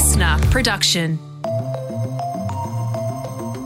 LiSTNR 0.00 0.50
production. 0.50 1.18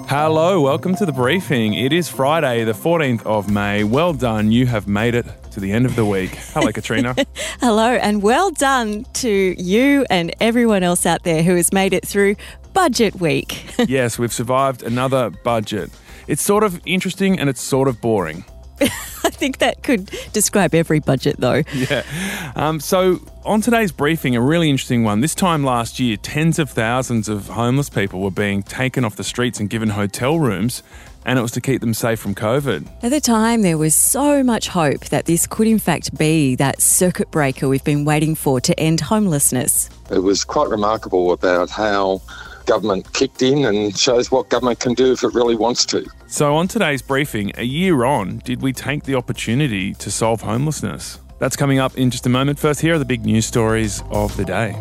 Hello, 0.08 0.60
welcome 0.60 0.96
to 0.96 1.06
the 1.06 1.12
briefing. 1.12 1.74
It 1.74 1.92
is 1.92 2.08
Friday, 2.08 2.64
the 2.64 2.72
14th 2.72 3.24
of 3.24 3.48
May. 3.48 3.84
Well 3.84 4.12
done, 4.12 4.50
you 4.50 4.66
have 4.66 4.88
made 4.88 5.14
it 5.14 5.26
to 5.52 5.60
the 5.60 5.70
end 5.70 5.86
of 5.86 5.94
the 5.94 6.04
week. 6.04 6.30
Hello, 6.52 6.72
Katrina. 6.72 7.14
Hello, 7.60 7.86
and 7.86 8.20
well 8.20 8.50
done 8.50 9.04
to 9.12 9.54
you 9.56 10.06
and 10.10 10.34
everyone 10.40 10.82
else 10.82 11.06
out 11.06 11.22
there 11.22 11.44
who 11.44 11.54
has 11.54 11.72
made 11.72 11.92
it 11.92 12.04
through 12.04 12.34
budget 12.72 13.20
week. 13.20 13.64
yes, 13.88 14.18
we've 14.18 14.32
survived 14.32 14.82
another 14.82 15.30
budget. 15.30 15.88
It's 16.26 16.42
sort 16.42 16.64
of 16.64 16.80
interesting 16.84 17.38
and 17.38 17.48
it's 17.48 17.60
sort 17.60 17.86
of 17.86 18.00
boring. 18.00 18.44
I 19.44 19.46
think 19.46 19.58
that 19.58 19.82
could 19.82 20.06
describe 20.32 20.74
every 20.74 21.00
budget, 21.00 21.36
though. 21.38 21.64
Yeah. 21.74 22.02
Um, 22.56 22.80
so, 22.80 23.20
on 23.44 23.60
today's 23.60 23.92
briefing, 23.92 24.34
a 24.36 24.40
really 24.40 24.70
interesting 24.70 25.04
one. 25.04 25.20
This 25.20 25.34
time 25.34 25.62
last 25.62 26.00
year, 26.00 26.16
tens 26.16 26.58
of 26.58 26.70
thousands 26.70 27.28
of 27.28 27.48
homeless 27.48 27.90
people 27.90 28.22
were 28.22 28.30
being 28.30 28.62
taken 28.62 29.04
off 29.04 29.16
the 29.16 29.24
streets 29.24 29.60
and 29.60 29.68
given 29.68 29.90
hotel 29.90 30.38
rooms, 30.38 30.82
and 31.26 31.38
it 31.38 31.42
was 31.42 31.50
to 31.52 31.60
keep 31.60 31.82
them 31.82 31.92
safe 31.92 32.18
from 32.18 32.34
COVID. 32.34 32.88
At 33.02 33.10
the 33.10 33.20
time, 33.20 33.60
there 33.60 33.76
was 33.76 33.94
so 33.94 34.42
much 34.42 34.68
hope 34.68 35.00
that 35.06 35.26
this 35.26 35.46
could, 35.46 35.66
in 35.66 35.78
fact, 35.78 36.16
be 36.16 36.54
that 36.54 36.80
circuit 36.80 37.30
breaker 37.30 37.68
we've 37.68 37.84
been 37.84 38.06
waiting 38.06 38.34
for 38.34 38.62
to 38.62 38.80
end 38.80 39.02
homelessness. 39.02 39.90
It 40.10 40.20
was 40.20 40.42
quite 40.42 40.70
remarkable 40.70 41.32
about 41.32 41.68
how 41.68 42.22
government 42.66 43.12
kicked 43.12 43.42
in 43.42 43.64
and 43.64 43.96
shows 43.96 44.30
what 44.30 44.48
government 44.48 44.80
can 44.80 44.94
do 44.94 45.12
if 45.12 45.22
it 45.22 45.34
really 45.34 45.56
wants 45.56 45.84
to. 45.86 46.06
So, 46.26 46.56
on 46.56 46.68
today's 46.68 47.02
briefing, 47.02 47.52
a 47.56 47.64
year 47.64 48.04
on, 48.04 48.38
did 48.38 48.62
we 48.62 48.72
take 48.72 49.04
the 49.04 49.14
opportunity 49.14 49.94
to 49.94 50.10
solve 50.10 50.40
homelessness? 50.42 51.20
That's 51.38 51.56
coming 51.56 51.78
up 51.78 51.96
in 51.96 52.10
just 52.10 52.26
a 52.26 52.30
moment. 52.30 52.58
First, 52.58 52.80
here 52.80 52.94
are 52.94 52.98
the 52.98 53.04
big 53.04 53.24
news 53.24 53.46
stories 53.46 54.02
of 54.10 54.36
the 54.36 54.44
day. 54.44 54.74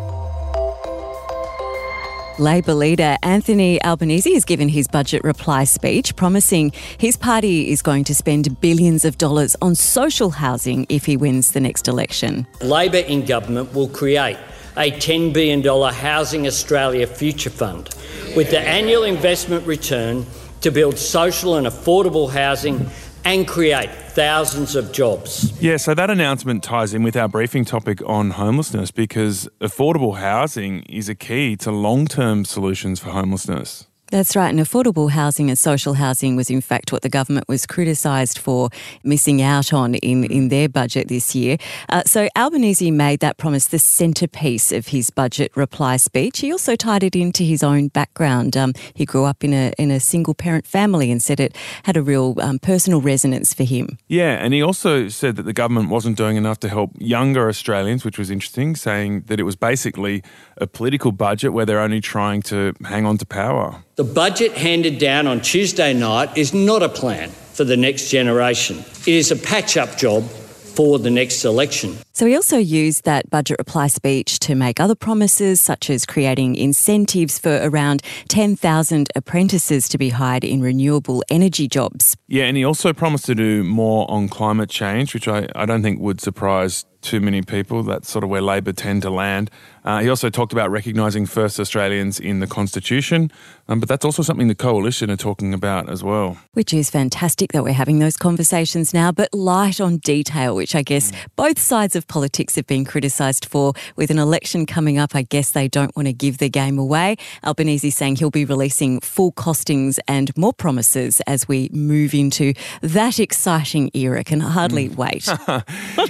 Labor 2.40 2.74
leader 2.74 3.16
Anthony 3.22 3.80
Albanese 3.84 4.34
has 4.34 4.44
given 4.44 4.68
his 4.68 4.88
budget 4.88 5.22
reply 5.22 5.62
speech, 5.62 6.16
promising 6.16 6.72
his 6.98 7.16
party 7.16 7.70
is 7.70 7.80
going 7.80 8.02
to 8.04 8.14
spend 8.14 8.60
billions 8.60 9.04
of 9.04 9.18
dollars 9.18 9.54
on 9.62 9.76
social 9.76 10.30
housing 10.30 10.84
if 10.88 11.04
he 11.04 11.16
wins 11.16 11.52
the 11.52 11.60
next 11.60 11.86
election. 11.86 12.44
Labor 12.60 12.98
in 12.98 13.24
government 13.24 13.72
will 13.72 13.88
create 13.88 14.36
a 14.76 14.90
$10 14.90 15.32
billion 15.32 15.62
Housing 15.62 16.46
Australia 16.46 17.06
Future 17.06 17.50
Fund 17.50 17.90
with 18.36 18.50
the 18.50 18.60
annual 18.60 19.04
investment 19.04 19.66
return 19.66 20.26
to 20.60 20.70
build 20.70 20.98
social 20.98 21.56
and 21.56 21.66
affordable 21.66 22.30
housing 22.30 22.88
and 23.24 23.46
create 23.48 23.90
thousands 23.90 24.76
of 24.76 24.92
jobs. 24.92 25.60
Yeah, 25.60 25.76
so 25.76 25.94
that 25.94 26.10
announcement 26.10 26.62
ties 26.62 26.92
in 26.94 27.02
with 27.02 27.16
our 27.16 27.28
briefing 27.28 27.64
topic 27.64 28.00
on 28.06 28.30
homelessness 28.32 28.90
because 28.90 29.48
affordable 29.60 30.18
housing 30.18 30.82
is 30.82 31.08
a 31.08 31.14
key 31.14 31.56
to 31.56 31.70
long 31.70 32.06
term 32.06 32.44
solutions 32.44 33.00
for 33.00 33.10
homelessness. 33.10 33.86
That's 34.14 34.36
right. 34.36 34.48
And 34.48 34.60
affordable 34.60 35.10
housing 35.10 35.48
and 35.50 35.58
social 35.58 35.94
housing 35.94 36.36
was, 36.36 36.48
in 36.48 36.60
fact, 36.60 36.92
what 36.92 37.02
the 37.02 37.08
government 37.08 37.48
was 37.48 37.66
criticised 37.66 38.38
for 38.38 38.70
missing 39.02 39.42
out 39.42 39.72
on 39.72 39.96
in, 39.96 40.22
in 40.22 40.50
their 40.50 40.68
budget 40.68 41.08
this 41.08 41.34
year. 41.34 41.56
Uh, 41.88 42.04
so 42.06 42.28
Albanese 42.36 42.92
made 42.92 43.18
that 43.18 43.38
promise 43.38 43.66
the 43.66 43.80
centrepiece 43.80 44.70
of 44.70 44.86
his 44.86 45.10
budget 45.10 45.50
reply 45.56 45.96
speech. 45.96 46.38
He 46.38 46.52
also 46.52 46.76
tied 46.76 47.02
it 47.02 47.16
into 47.16 47.42
his 47.42 47.64
own 47.64 47.88
background. 47.88 48.56
Um, 48.56 48.74
he 48.94 49.04
grew 49.04 49.24
up 49.24 49.42
in 49.42 49.52
a 49.52 49.72
in 49.78 49.90
a 49.90 49.98
single 49.98 50.32
parent 50.32 50.64
family 50.64 51.10
and 51.10 51.20
said 51.20 51.40
it 51.40 51.56
had 51.82 51.96
a 51.96 52.02
real 52.02 52.36
um, 52.40 52.60
personal 52.60 53.00
resonance 53.00 53.52
for 53.52 53.64
him. 53.64 53.98
Yeah, 54.06 54.36
and 54.36 54.54
he 54.54 54.62
also 54.62 55.08
said 55.08 55.34
that 55.34 55.42
the 55.42 55.52
government 55.52 55.88
wasn't 55.88 56.16
doing 56.16 56.36
enough 56.36 56.60
to 56.60 56.68
help 56.68 56.92
younger 57.00 57.48
Australians, 57.48 58.04
which 58.04 58.16
was 58.16 58.30
interesting, 58.30 58.76
saying 58.76 59.22
that 59.22 59.40
it 59.40 59.42
was 59.42 59.56
basically 59.56 60.22
a 60.56 60.68
political 60.68 61.10
budget 61.10 61.52
where 61.52 61.66
they're 61.66 61.80
only 61.80 62.00
trying 62.00 62.42
to 62.42 62.74
hang 62.84 63.06
on 63.06 63.18
to 63.18 63.26
power. 63.26 63.83
The 63.96 64.02
budget 64.02 64.54
handed 64.54 64.98
down 64.98 65.28
on 65.28 65.40
Tuesday 65.40 65.94
night 65.94 66.36
is 66.36 66.52
not 66.52 66.82
a 66.82 66.88
plan 66.88 67.30
for 67.30 67.62
the 67.62 67.76
next 67.76 68.10
generation. 68.10 68.78
It 68.78 69.14
is 69.14 69.30
a 69.30 69.36
patch 69.36 69.76
up 69.76 69.96
job 69.96 70.28
for 70.28 70.98
the 70.98 71.10
next 71.10 71.44
election. 71.44 71.98
So 72.14 72.26
he 72.26 72.36
also 72.36 72.58
used 72.58 73.04
that 73.06 73.28
budget 73.28 73.58
reply 73.58 73.88
speech 73.88 74.38
to 74.40 74.54
make 74.54 74.78
other 74.78 74.94
promises, 74.94 75.60
such 75.60 75.90
as 75.90 76.06
creating 76.06 76.54
incentives 76.54 77.40
for 77.40 77.58
around 77.60 78.02
10,000 78.28 79.08
apprentices 79.16 79.88
to 79.88 79.98
be 79.98 80.10
hired 80.10 80.44
in 80.44 80.62
renewable 80.62 81.24
energy 81.28 81.66
jobs. 81.66 82.16
Yeah, 82.28 82.44
and 82.44 82.56
he 82.56 82.64
also 82.64 82.92
promised 82.92 83.26
to 83.26 83.34
do 83.34 83.64
more 83.64 84.08
on 84.08 84.28
climate 84.28 84.70
change, 84.70 85.12
which 85.12 85.26
I, 85.26 85.48
I 85.56 85.66
don't 85.66 85.82
think 85.82 85.98
would 85.98 86.20
surprise 86.20 86.84
too 87.04 87.20
many 87.20 87.42
people. 87.42 87.82
That's 87.82 88.10
sort 88.10 88.24
of 88.24 88.30
where 88.30 88.40
Labor 88.40 88.72
tend 88.72 89.02
to 89.02 89.10
land. 89.10 89.50
Uh, 89.84 90.00
he 90.00 90.08
also 90.08 90.30
talked 90.30 90.52
about 90.52 90.70
recognising 90.70 91.26
first 91.26 91.60
Australians 91.60 92.18
in 92.18 92.40
the 92.40 92.46
Constitution, 92.46 93.30
um, 93.68 93.78
but 93.78 93.88
that's 93.88 94.04
also 94.04 94.22
something 94.22 94.48
the 94.48 94.54
Coalition 94.54 95.10
are 95.10 95.16
talking 95.16 95.52
about 95.52 95.90
as 95.90 96.02
well. 96.02 96.38
Which 96.54 96.72
is 96.72 96.88
fantastic 96.90 97.52
that 97.52 97.62
we're 97.62 97.74
having 97.74 97.98
those 97.98 98.16
conversations 98.16 98.94
now, 98.94 99.12
but 99.12 99.32
light 99.34 99.80
on 99.80 99.98
detail, 99.98 100.56
which 100.56 100.74
I 100.74 100.82
guess 100.82 101.12
both 101.36 101.58
sides 101.58 101.94
of 101.94 102.03
politics 102.04 102.56
have 102.56 102.66
been 102.66 102.84
criticised 102.84 103.46
for. 103.46 103.72
With 103.96 104.10
an 104.10 104.18
election 104.18 104.66
coming 104.66 104.98
up, 104.98 105.14
I 105.14 105.22
guess 105.22 105.50
they 105.50 105.68
don't 105.68 105.94
want 105.96 106.06
to 106.06 106.12
give 106.12 106.38
the 106.38 106.48
game 106.48 106.78
away. 106.78 107.16
Albanese 107.44 107.90
saying 107.90 108.16
he'll 108.16 108.30
be 108.30 108.44
releasing 108.44 109.00
full 109.00 109.32
costings 109.32 109.98
and 110.06 110.36
more 110.36 110.52
promises 110.52 111.20
as 111.26 111.48
we 111.48 111.68
move 111.72 112.14
into 112.14 112.54
that 112.80 113.18
exciting 113.18 113.90
era. 113.94 114.22
Can 114.24 114.40
hardly 114.40 114.86
hmm. 114.86 114.96
wait. 114.96 115.26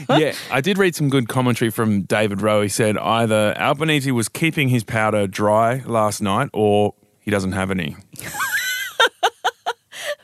yeah, 0.08 0.34
I 0.50 0.60
did 0.60 0.78
read 0.78 0.94
some 0.94 1.08
good 1.08 1.28
commentary 1.28 1.70
from 1.70 2.02
David 2.02 2.42
Rowe. 2.42 2.62
He 2.62 2.68
said 2.68 2.98
either 2.98 3.54
Albanese 3.58 4.10
was 4.10 4.28
keeping 4.28 4.68
his 4.68 4.84
powder 4.84 5.26
dry 5.26 5.82
last 5.86 6.20
night 6.20 6.50
or 6.52 6.94
he 7.20 7.30
doesn't 7.30 7.52
have 7.52 7.70
any. 7.70 7.96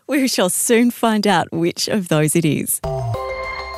we 0.06 0.28
shall 0.28 0.50
soon 0.50 0.90
find 0.90 1.26
out 1.26 1.50
which 1.50 1.88
of 1.88 2.08
those 2.08 2.36
it 2.36 2.44
is. 2.44 2.80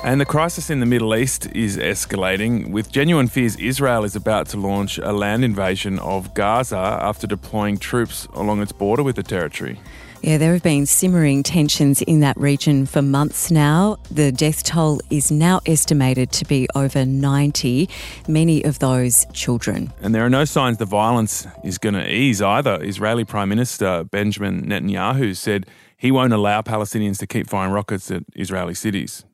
And 0.04 0.20
the 0.20 0.26
crisis 0.26 0.68
in 0.68 0.80
the 0.80 0.86
Middle 0.86 1.14
East 1.14 1.46
is 1.54 1.76
escalating, 1.76 2.72
with 2.72 2.90
genuine 2.90 3.28
fears 3.28 3.54
Israel 3.54 4.02
is 4.02 4.16
about 4.16 4.48
to 4.48 4.56
launch 4.56 4.98
a 4.98 5.12
land 5.12 5.44
invasion 5.44 6.00
of 6.00 6.34
Gaza 6.34 6.76
after 6.76 7.28
deploying 7.28 7.78
troops 7.78 8.26
along 8.34 8.62
its 8.62 8.72
border 8.72 9.04
with 9.04 9.14
the 9.14 9.22
territory. 9.22 9.78
Yeah, 10.20 10.38
there 10.38 10.54
have 10.54 10.62
been 10.64 10.86
simmering 10.86 11.44
tensions 11.44 12.02
in 12.02 12.18
that 12.18 12.36
region 12.36 12.84
for 12.84 13.00
months 13.00 13.52
now. 13.52 13.98
The 14.10 14.32
death 14.32 14.64
toll 14.64 15.00
is 15.08 15.30
now 15.30 15.60
estimated 15.66 16.32
to 16.32 16.44
be 16.46 16.66
over 16.74 17.06
90, 17.06 17.88
many 18.26 18.64
of 18.64 18.80
those 18.80 19.24
children. 19.32 19.92
And 20.00 20.12
there 20.12 20.26
are 20.26 20.30
no 20.30 20.44
signs 20.44 20.78
the 20.78 20.84
violence 20.84 21.46
is 21.62 21.78
going 21.78 21.94
to 21.94 22.12
ease 22.12 22.42
either. 22.42 22.82
Israeli 22.82 23.24
Prime 23.24 23.48
Minister 23.48 24.02
Benjamin 24.02 24.66
Netanyahu 24.66 25.36
said 25.36 25.66
he 25.96 26.10
won't 26.10 26.32
allow 26.32 26.60
Palestinians 26.60 27.20
to 27.20 27.28
keep 27.28 27.48
firing 27.48 27.72
rockets 27.72 28.10
at 28.10 28.24
Israeli 28.34 28.74
cities. 28.74 29.24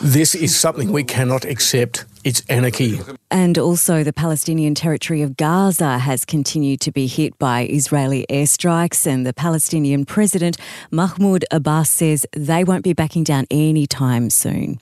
This 0.00 0.34
is 0.34 0.58
something 0.60 0.92
we 0.92 1.04
cannot 1.04 1.44
accept. 1.44 2.04
It's 2.24 2.42
anarchy. 2.48 2.98
And 3.30 3.58
also, 3.58 4.02
the 4.02 4.12
Palestinian 4.14 4.74
territory 4.74 5.20
of 5.20 5.36
Gaza 5.36 5.98
has 5.98 6.24
continued 6.24 6.80
to 6.80 6.90
be 6.90 7.06
hit 7.06 7.38
by 7.38 7.66
Israeli 7.66 8.24
airstrikes, 8.30 9.06
and 9.06 9.26
the 9.26 9.34
Palestinian 9.34 10.06
president, 10.06 10.56
Mahmoud 10.90 11.44
Abbas, 11.50 11.90
says 11.90 12.26
they 12.32 12.64
won't 12.64 12.82
be 12.82 12.94
backing 12.94 13.24
down 13.24 13.44
anytime 13.50 14.30
soon. 14.30 14.80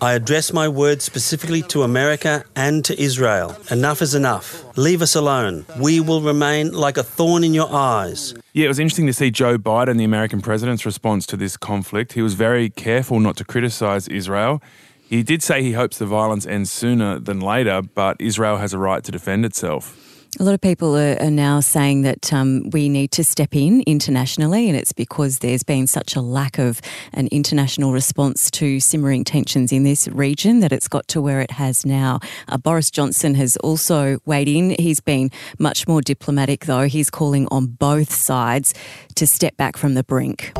I 0.00 0.12
address 0.14 0.52
my 0.52 0.68
words 0.68 1.04
specifically 1.04 1.62
to 1.62 1.82
America 1.82 2.44
and 2.54 2.84
to 2.84 3.00
Israel. 3.00 3.56
Enough 3.70 4.02
is 4.02 4.14
enough. 4.14 4.64
Leave 4.78 5.02
us 5.02 5.16
alone. 5.16 5.66
We 5.80 5.98
will 5.98 6.20
remain 6.20 6.72
like 6.72 6.96
a 6.96 7.02
thorn 7.02 7.42
in 7.42 7.54
your 7.54 7.72
eyes. 7.72 8.34
Yeah, 8.52 8.66
it 8.66 8.68
was 8.68 8.78
interesting 8.78 9.06
to 9.06 9.12
see 9.12 9.32
Joe 9.32 9.58
Biden, 9.58 9.98
the 9.98 10.04
American 10.04 10.40
president's 10.40 10.86
response 10.86 11.26
to 11.26 11.36
this 11.36 11.56
conflict. 11.56 12.12
He 12.12 12.22
was 12.22 12.34
very 12.34 12.70
careful 12.70 13.18
not 13.18 13.36
to 13.38 13.44
criticize 13.44 14.06
Israel. 14.06 14.62
He 15.12 15.22
did 15.22 15.42
say 15.42 15.62
he 15.62 15.72
hopes 15.72 15.98
the 15.98 16.06
violence 16.06 16.46
ends 16.46 16.70
sooner 16.70 17.18
than 17.18 17.38
later, 17.38 17.82
but 17.82 18.16
Israel 18.18 18.56
has 18.56 18.72
a 18.72 18.78
right 18.78 19.04
to 19.04 19.12
defend 19.12 19.44
itself. 19.44 20.26
A 20.40 20.42
lot 20.42 20.54
of 20.54 20.62
people 20.62 20.96
are, 20.96 21.20
are 21.20 21.30
now 21.30 21.60
saying 21.60 22.00
that 22.00 22.32
um, 22.32 22.70
we 22.70 22.88
need 22.88 23.10
to 23.12 23.22
step 23.22 23.54
in 23.54 23.82
internationally, 23.86 24.70
and 24.70 24.78
it's 24.78 24.94
because 24.94 25.40
there's 25.40 25.62
been 25.62 25.86
such 25.86 26.16
a 26.16 26.22
lack 26.22 26.58
of 26.58 26.80
an 27.12 27.28
international 27.30 27.92
response 27.92 28.50
to 28.52 28.80
simmering 28.80 29.22
tensions 29.22 29.70
in 29.70 29.84
this 29.84 30.08
region 30.08 30.60
that 30.60 30.72
it's 30.72 30.88
got 30.88 31.06
to 31.08 31.20
where 31.20 31.42
it 31.42 31.50
has 31.50 31.84
now. 31.84 32.18
Uh, 32.48 32.56
Boris 32.56 32.90
Johnson 32.90 33.34
has 33.34 33.58
also 33.58 34.18
weighed 34.24 34.48
in. 34.48 34.74
He's 34.78 35.00
been 35.00 35.30
much 35.58 35.86
more 35.86 36.00
diplomatic, 36.00 36.64
though. 36.64 36.88
He's 36.88 37.10
calling 37.10 37.46
on 37.50 37.66
both 37.66 38.14
sides 38.14 38.72
to 39.16 39.26
step 39.26 39.58
back 39.58 39.76
from 39.76 39.92
the 39.92 40.04
brink. 40.04 40.54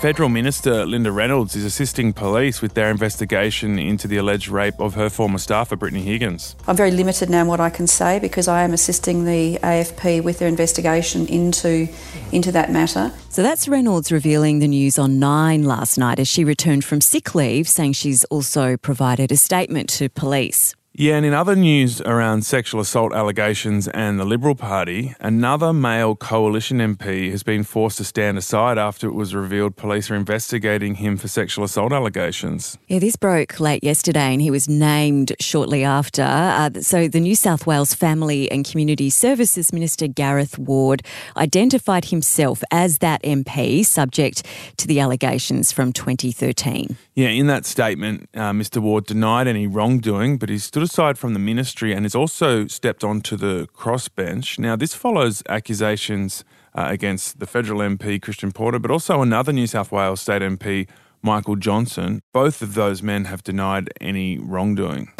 Federal 0.00 0.30
Minister 0.30 0.86
Linda 0.86 1.12
Reynolds 1.12 1.54
is 1.54 1.62
assisting 1.62 2.14
police 2.14 2.62
with 2.62 2.72
their 2.72 2.90
investigation 2.90 3.78
into 3.78 4.08
the 4.08 4.16
alleged 4.16 4.48
rape 4.48 4.80
of 4.80 4.94
her 4.94 5.10
former 5.10 5.36
staffer, 5.36 5.76
Brittany 5.76 6.00
Higgins. 6.00 6.56
I'm 6.66 6.74
very 6.74 6.90
limited 6.90 7.28
now 7.28 7.42
in 7.42 7.48
what 7.48 7.60
I 7.60 7.68
can 7.68 7.86
say 7.86 8.18
because 8.18 8.48
I 8.48 8.62
am 8.62 8.72
assisting 8.72 9.26
the 9.26 9.58
AFP 9.58 10.24
with 10.24 10.38
their 10.38 10.48
investigation 10.48 11.26
into, 11.26 11.86
into 12.32 12.50
that 12.50 12.72
matter. 12.72 13.12
So 13.28 13.42
that's 13.42 13.68
Reynolds 13.68 14.10
revealing 14.10 14.60
the 14.60 14.68
news 14.68 14.98
on 14.98 15.18
Nine 15.18 15.64
last 15.64 15.98
night 15.98 16.18
as 16.18 16.26
she 16.26 16.44
returned 16.44 16.82
from 16.82 17.02
sick 17.02 17.34
leave, 17.34 17.68
saying 17.68 17.92
she's 17.92 18.24
also 18.24 18.78
provided 18.78 19.30
a 19.30 19.36
statement 19.36 19.90
to 19.90 20.08
police. 20.08 20.74
Yeah, 20.92 21.16
and 21.16 21.24
in 21.24 21.32
other 21.32 21.54
news 21.54 22.00
around 22.00 22.44
sexual 22.44 22.80
assault 22.80 23.12
allegations 23.12 23.86
and 23.86 24.18
the 24.18 24.24
Liberal 24.24 24.56
Party, 24.56 25.14
another 25.20 25.72
male 25.72 26.16
coalition 26.16 26.78
MP 26.78 27.30
has 27.30 27.44
been 27.44 27.62
forced 27.62 27.98
to 27.98 28.04
stand 28.04 28.36
aside 28.36 28.76
after 28.76 29.06
it 29.06 29.14
was 29.14 29.32
revealed 29.32 29.76
police 29.76 30.10
are 30.10 30.16
investigating 30.16 30.96
him 30.96 31.16
for 31.16 31.28
sexual 31.28 31.64
assault 31.64 31.92
allegations. 31.92 32.76
Yeah, 32.88 32.98
this 32.98 33.14
broke 33.14 33.60
late 33.60 33.84
yesterday 33.84 34.32
and 34.32 34.42
he 34.42 34.50
was 34.50 34.68
named 34.68 35.32
shortly 35.38 35.84
after. 35.84 36.22
Uh, 36.22 36.70
so, 36.80 37.06
the 37.06 37.20
New 37.20 37.36
South 37.36 37.68
Wales 37.68 37.94
Family 37.94 38.50
and 38.50 38.68
Community 38.68 39.10
Services 39.10 39.72
Minister 39.72 40.08
Gareth 40.08 40.58
Ward 40.58 41.04
identified 41.36 42.06
himself 42.06 42.64
as 42.72 42.98
that 42.98 43.22
MP 43.22 43.86
subject 43.86 44.44
to 44.78 44.88
the 44.88 44.98
allegations 44.98 45.70
from 45.70 45.92
2013. 45.92 46.96
Yeah, 47.20 47.28
in 47.28 47.48
that 47.48 47.66
statement, 47.66 48.30
uh, 48.32 48.52
Mr. 48.52 48.80
Ward 48.80 49.04
denied 49.04 49.46
any 49.46 49.66
wrongdoing, 49.66 50.38
but 50.38 50.48
he 50.48 50.56
stood 50.56 50.82
aside 50.82 51.18
from 51.18 51.34
the 51.34 51.38
ministry 51.38 51.92
and 51.92 52.06
has 52.06 52.14
also 52.14 52.66
stepped 52.66 53.04
onto 53.04 53.36
the 53.36 53.68
crossbench. 53.76 54.58
Now, 54.58 54.74
this 54.74 54.94
follows 54.94 55.42
accusations 55.46 56.44
uh, 56.74 56.86
against 56.88 57.38
the 57.38 57.46
federal 57.46 57.80
MP 57.80 58.22
Christian 58.22 58.52
Porter, 58.52 58.78
but 58.78 58.90
also 58.90 59.20
another 59.20 59.52
New 59.52 59.66
South 59.66 59.92
Wales 59.92 60.22
state 60.22 60.40
MP, 60.40 60.88
Michael 61.20 61.56
Johnson. 61.56 62.22
Both 62.32 62.62
of 62.62 62.72
those 62.72 63.02
men 63.02 63.26
have 63.26 63.44
denied 63.44 63.90
any 64.00 64.38
wrongdoing. 64.38 65.12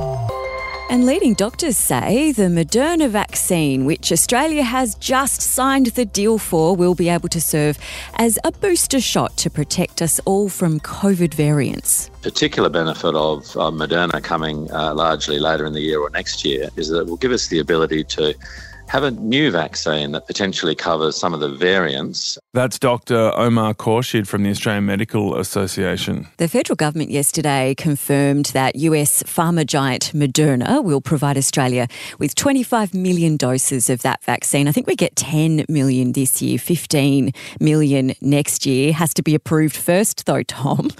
And 0.91 1.07
leading 1.07 1.35
doctors 1.35 1.77
say 1.77 2.33
the 2.33 2.49
Moderna 2.49 3.09
vaccine, 3.09 3.85
which 3.85 4.11
Australia 4.11 4.65
has 4.65 4.97
just 4.97 5.41
signed 5.41 5.87
the 5.87 6.05
deal 6.05 6.37
for, 6.37 6.75
will 6.75 6.97
be 6.97 7.09
able 7.09 7.29
to 7.29 7.41
serve 7.41 7.79
as 8.15 8.41
a 8.43 8.51
booster 8.51 9.01
shot 9.01 9.37
to 9.37 9.51
protect 9.51 10.03
us 10.03 10.19
all 10.25 10.49
from 10.49 10.81
COVID 10.81 11.33
variants. 11.33 12.11
Particular 12.23 12.69
benefit 12.69 13.15
of 13.15 13.57
uh, 13.57 13.71
Moderna 13.71 14.21
coming 14.21 14.69
uh, 14.73 14.93
largely 14.93 15.39
later 15.39 15.65
in 15.65 15.75
the 15.75 15.81
year 15.81 16.01
or 16.01 16.11
next 16.11 16.45
year 16.45 16.71
is 16.75 16.89
that 16.89 17.03
it 17.03 17.07
will 17.07 17.17
give 17.19 17.31
us 17.31 17.47
the 17.47 17.61
ability 17.61 18.03
to 18.03 18.35
have 18.91 19.05
a 19.05 19.13
new 19.13 19.53
vaccine 19.53 20.11
that 20.11 20.27
potentially 20.27 20.75
covers 20.75 21.17
some 21.17 21.33
of 21.33 21.39
the 21.39 21.49
variants. 21.49 22.37
That's 22.55 22.77
Dr. 22.77 23.33
Omar 23.37 23.73
Khorshid 23.73 24.27
from 24.27 24.43
the 24.43 24.51
Australian 24.51 24.85
Medical 24.85 25.37
Association. 25.37 26.27
The 26.39 26.49
federal 26.49 26.75
government 26.75 27.13
yesterday 27.13 27.77
confirmed 27.77 28.47
that 28.47 28.75
US 28.75 29.23
pharma 29.23 29.65
giant 29.65 30.11
Moderna 30.13 30.83
will 30.83 31.01
provide 31.01 31.39
Australia 31.39 31.87
with 32.19 32.35
25 32.35 32.93
million 32.93 33.37
doses 33.37 33.89
of 33.89 34.03
that 34.03 34.25
vaccine. 34.25 34.67
I 34.67 34.73
think 34.73 34.89
we 34.89 34.97
get 34.97 35.15
10 35.15 35.67
million 35.69 36.11
this 36.11 36.43
year, 36.43 36.59
15 36.59 37.33
million 37.61 38.13
next 38.21 38.67
year. 38.67 38.93
Has 38.93 39.15
to 39.15 39.23
be 39.23 39.37
approved 39.37 39.77
first, 39.77 40.27
though, 40.27 40.43
Tom. 40.43 40.91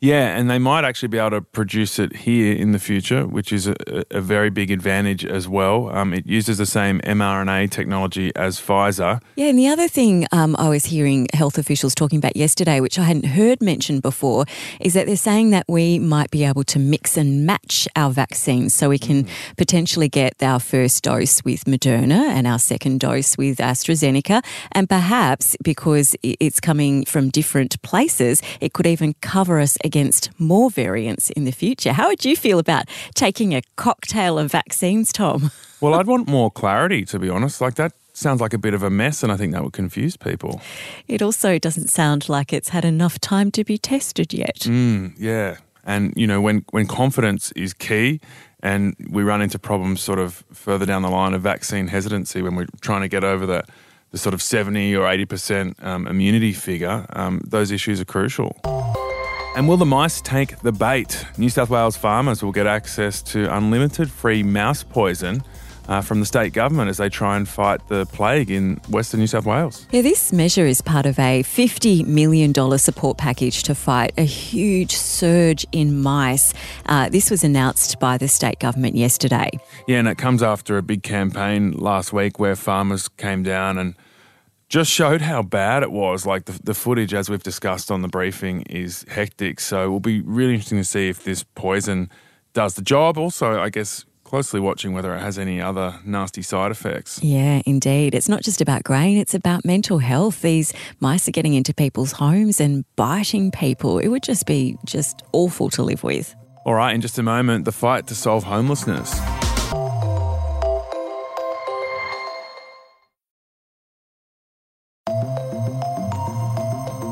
Yeah, 0.00 0.34
and 0.34 0.48
they 0.48 0.58
might 0.58 0.84
actually 0.84 1.08
be 1.08 1.18
able 1.18 1.30
to 1.30 1.42
produce 1.42 1.98
it 1.98 2.16
here 2.16 2.54
in 2.54 2.72
the 2.72 2.78
future, 2.78 3.26
which 3.26 3.52
is 3.52 3.66
a, 3.66 3.74
a 4.10 4.22
very 4.22 4.48
big 4.48 4.70
advantage 4.70 5.26
as 5.26 5.46
well. 5.46 5.90
Um, 5.90 6.14
it 6.14 6.26
uses 6.26 6.56
the 6.56 6.64
same 6.64 7.00
mRNA 7.00 7.70
technology 7.70 8.32
as 8.34 8.58
Pfizer. 8.58 9.20
Yeah, 9.36 9.48
and 9.48 9.58
the 9.58 9.68
other 9.68 9.88
thing 9.88 10.26
um, 10.32 10.56
I 10.58 10.70
was 10.70 10.86
hearing 10.86 11.28
health 11.34 11.58
officials 11.58 11.94
talking 11.94 12.18
about 12.18 12.34
yesterday, 12.34 12.80
which 12.80 12.98
I 12.98 13.02
hadn't 13.02 13.26
heard 13.26 13.60
mentioned 13.60 14.00
before, 14.00 14.46
is 14.80 14.94
that 14.94 15.06
they're 15.06 15.16
saying 15.16 15.50
that 15.50 15.66
we 15.68 15.98
might 15.98 16.30
be 16.30 16.44
able 16.44 16.64
to 16.64 16.78
mix 16.78 17.18
and 17.18 17.44
match 17.44 17.86
our 17.94 18.10
vaccines 18.10 18.72
so 18.72 18.88
we 18.88 18.98
can 18.98 19.24
mm. 19.24 19.30
potentially 19.58 20.08
get 20.08 20.42
our 20.42 20.60
first 20.60 21.04
dose 21.04 21.44
with 21.44 21.64
Moderna 21.64 22.30
and 22.30 22.46
our 22.46 22.58
second 22.58 23.00
dose 23.00 23.36
with 23.36 23.58
AstraZeneca. 23.58 24.42
And 24.72 24.88
perhaps 24.88 25.58
because 25.62 26.16
it's 26.22 26.58
coming 26.58 27.04
from 27.04 27.28
different 27.28 27.82
places, 27.82 28.40
it 28.62 28.72
could 28.72 28.86
even 28.86 29.14
cover 29.20 29.60
us 29.60 29.76
against 29.84 29.89
more 30.38 30.70
variants 30.70 31.30
in 31.30 31.44
the 31.44 31.52
future. 31.52 31.92
How 31.92 32.08
would 32.08 32.24
you 32.24 32.36
feel 32.36 32.58
about 32.58 32.86
taking 33.14 33.54
a 33.54 33.62
cocktail 33.76 34.38
of 34.38 34.50
vaccines, 34.50 35.12
Tom? 35.12 35.50
Well, 35.80 35.94
I'd 35.94 36.06
want 36.06 36.28
more 36.28 36.50
clarity, 36.50 37.06
to 37.06 37.18
be 37.18 37.30
honest. 37.30 37.62
Like 37.62 37.76
that 37.76 37.92
sounds 38.12 38.42
like 38.42 38.52
a 38.52 38.58
bit 38.58 38.74
of 38.74 38.82
a 38.82 38.90
mess, 38.90 39.22
and 39.22 39.32
I 39.32 39.38
think 39.38 39.54
that 39.54 39.64
would 39.64 39.72
confuse 39.72 40.14
people. 40.14 40.60
It 41.08 41.22
also 41.22 41.58
doesn't 41.58 41.88
sound 41.88 42.28
like 42.28 42.52
it's 42.52 42.68
had 42.68 42.84
enough 42.84 43.18
time 43.18 43.50
to 43.52 43.64
be 43.64 43.78
tested 43.78 44.34
yet. 44.34 44.58
Mm, 44.60 45.14
yeah. 45.16 45.56
And, 45.84 46.12
you 46.16 46.26
know, 46.26 46.40
when, 46.40 46.66
when 46.70 46.86
confidence 46.86 47.50
is 47.52 47.72
key, 47.72 48.20
and 48.62 48.94
we 49.08 49.22
run 49.22 49.40
into 49.40 49.58
problems 49.58 50.02
sort 50.02 50.18
of 50.18 50.44
further 50.52 50.84
down 50.84 51.02
the 51.02 51.10
line 51.10 51.32
of 51.32 51.42
vaccine 51.42 51.88
hesitancy 51.88 52.42
when 52.42 52.54
we're 52.54 52.66
trying 52.82 53.00
to 53.00 53.08
get 53.08 53.24
over 53.24 53.46
the, 53.46 53.64
the 54.10 54.18
sort 54.18 54.34
of 54.34 54.42
70 54.42 54.94
or 54.96 55.06
80% 55.06 55.82
um, 55.82 56.06
immunity 56.06 56.52
figure, 56.52 57.06
um, 57.14 57.40
those 57.46 57.70
issues 57.70 58.00
are 58.00 58.04
crucial. 58.04 58.54
And 59.56 59.68
will 59.68 59.76
the 59.76 59.84
mice 59.84 60.20
take 60.20 60.60
the 60.60 60.70
bait? 60.70 61.26
New 61.36 61.48
South 61.48 61.70
Wales 61.70 61.96
farmers 61.96 62.40
will 62.42 62.52
get 62.52 62.68
access 62.68 63.20
to 63.22 63.52
unlimited 63.54 64.08
free 64.08 64.44
mouse 64.44 64.84
poison 64.84 65.42
uh, 65.88 66.00
from 66.00 66.20
the 66.20 66.26
state 66.26 66.52
government 66.52 66.88
as 66.88 66.98
they 66.98 67.08
try 67.08 67.36
and 67.36 67.48
fight 67.48 67.86
the 67.88 68.06
plague 68.06 68.48
in 68.48 68.76
Western 68.88 69.18
New 69.18 69.26
South 69.26 69.44
Wales. 69.44 69.88
Yeah, 69.90 70.02
this 70.02 70.32
measure 70.32 70.64
is 70.66 70.80
part 70.80 71.04
of 71.04 71.18
a 71.18 71.42
$50 71.42 72.06
million 72.06 72.54
support 72.78 73.18
package 73.18 73.64
to 73.64 73.74
fight 73.74 74.12
a 74.16 74.22
huge 74.22 74.94
surge 74.94 75.66
in 75.72 76.00
mice. 76.00 76.54
Uh, 76.86 77.08
this 77.08 77.28
was 77.28 77.42
announced 77.42 77.98
by 77.98 78.16
the 78.16 78.28
state 78.28 78.60
government 78.60 78.94
yesterday. 78.94 79.50
Yeah, 79.88 79.98
and 79.98 80.06
it 80.06 80.16
comes 80.16 80.44
after 80.44 80.78
a 80.78 80.82
big 80.82 81.02
campaign 81.02 81.72
last 81.72 82.12
week 82.12 82.38
where 82.38 82.54
farmers 82.54 83.08
came 83.08 83.42
down 83.42 83.78
and 83.78 83.96
just 84.70 84.90
showed 84.90 85.20
how 85.20 85.42
bad 85.42 85.82
it 85.82 85.90
was. 85.90 86.24
Like 86.24 86.46
the, 86.46 86.58
the 86.62 86.74
footage, 86.74 87.12
as 87.12 87.28
we've 87.28 87.42
discussed 87.42 87.90
on 87.90 88.00
the 88.00 88.08
briefing, 88.08 88.62
is 88.62 89.04
hectic. 89.08 89.60
So 89.60 89.84
it 89.84 89.88
will 89.88 90.00
be 90.00 90.22
really 90.22 90.54
interesting 90.54 90.78
to 90.78 90.84
see 90.84 91.08
if 91.08 91.24
this 91.24 91.44
poison 91.54 92.08
does 92.54 92.74
the 92.74 92.82
job. 92.82 93.18
Also, 93.18 93.60
I 93.60 93.68
guess 93.68 94.06
closely 94.22 94.60
watching 94.60 94.92
whether 94.92 95.12
it 95.12 95.18
has 95.18 95.40
any 95.40 95.60
other 95.60 95.98
nasty 96.04 96.40
side 96.40 96.70
effects. 96.70 97.20
Yeah, 97.20 97.62
indeed. 97.66 98.14
It's 98.14 98.28
not 98.28 98.42
just 98.42 98.60
about 98.60 98.84
grain, 98.84 99.18
it's 99.18 99.34
about 99.34 99.64
mental 99.64 99.98
health. 99.98 100.40
These 100.40 100.72
mice 101.00 101.26
are 101.26 101.32
getting 101.32 101.54
into 101.54 101.74
people's 101.74 102.12
homes 102.12 102.60
and 102.60 102.84
biting 102.94 103.50
people. 103.50 103.98
It 103.98 104.06
would 104.06 104.22
just 104.22 104.46
be 104.46 104.78
just 104.84 105.24
awful 105.32 105.68
to 105.70 105.82
live 105.82 106.04
with. 106.04 106.36
All 106.64 106.74
right, 106.74 106.94
in 106.94 107.00
just 107.00 107.18
a 107.18 107.24
moment, 107.24 107.64
the 107.64 107.72
fight 107.72 108.06
to 108.06 108.14
solve 108.14 108.44
homelessness. 108.44 109.18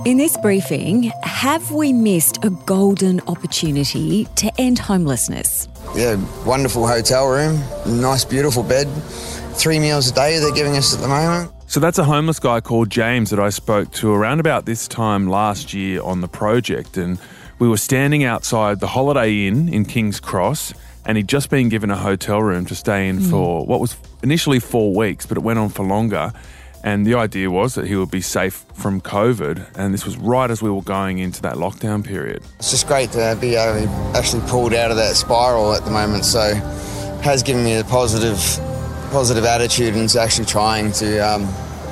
In 0.08 0.16
this 0.16 0.38
briefing, 0.38 1.12
have 1.22 1.70
we 1.70 1.92
missed 1.92 2.42
a 2.42 2.48
golden 2.48 3.20
opportunity 3.28 4.24
to 4.36 4.50
end 4.58 4.78
homelessness? 4.78 5.68
Yeah, 5.94 6.16
wonderful 6.46 6.86
hotel 6.86 7.28
room, 7.28 7.62
nice, 8.00 8.24
beautiful 8.24 8.62
bed, 8.62 8.86
three 9.52 9.78
meals 9.78 10.10
a 10.10 10.14
day 10.14 10.38
they're 10.38 10.50
giving 10.54 10.78
us 10.78 10.94
at 10.94 11.02
the 11.02 11.08
moment. 11.08 11.52
So 11.66 11.78
that's 11.78 11.98
a 11.98 12.04
homeless 12.04 12.40
guy 12.40 12.62
called 12.62 12.88
James 12.88 13.28
that 13.28 13.38
I 13.38 13.50
spoke 13.50 13.92
to 14.00 14.10
around 14.10 14.40
about 14.40 14.64
this 14.64 14.88
time 14.88 15.28
last 15.28 15.74
year 15.74 16.00
on 16.00 16.22
the 16.22 16.28
project. 16.28 16.96
And 16.96 17.18
we 17.58 17.68
were 17.68 17.76
standing 17.76 18.24
outside 18.24 18.80
the 18.80 18.86
Holiday 18.86 19.46
Inn 19.46 19.68
in 19.68 19.84
King's 19.84 20.20
Cross, 20.20 20.72
and 21.04 21.18
he'd 21.18 21.28
just 21.28 21.50
been 21.50 21.68
given 21.68 21.90
a 21.90 21.98
hotel 21.98 22.42
room 22.42 22.64
to 22.64 22.74
stay 22.74 23.08
in 23.08 23.18
mm. 23.18 23.28
for 23.30 23.66
what 23.66 23.78
was 23.78 23.94
initially 24.22 24.58
four 24.58 24.94
weeks, 24.94 25.26
but 25.26 25.36
it 25.36 25.42
went 25.42 25.58
on 25.58 25.68
for 25.68 25.84
longer. 25.84 26.32
And 26.84 27.06
the 27.06 27.14
idea 27.14 27.50
was 27.50 27.74
that 27.74 27.86
he 27.86 27.96
would 27.96 28.10
be 28.10 28.20
safe 28.20 28.64
from 28.74 29.00
COVID. 29.00 29.76
And 29.76 29.92
this 29.92 30.04
was 30.04 30.16
right 30.16 30.50
as 30.50 30.62
we 30.62 30.70
were 30.70 30.82
going 30.82 31.18
into 31.18 31.42
that 31.42 31.54
lockdown 31.54 32.04
period. 32.04 32.42
It's 32.58 32.70
just 32.70 32.86
great 32.86 33.10
to 33.12 33.36
be 33.40 33.56
actually 33.56 34.42
pulled 34.48 34.74
out 34.74 34.90
of 34.90 34.96
that 34.96 35.16
spiral 35.16 35.74
at 35.74 35.84
the 35.84 35.90
moment. 35.90 36.24
So 36.24 36.54
has 37.22 37.42
given 37.42 37.64
me 37.64 37.74
a 37.74 37.84
positive, 37.84 38.38
positive 39.10 39.44
attitude 39.44 39.94
and 39.94 40.04
is 40.04 40.16
actually 40.16 40.46
trying 40.46 40.92
to 40.92 41.18
um, 41.18 41.42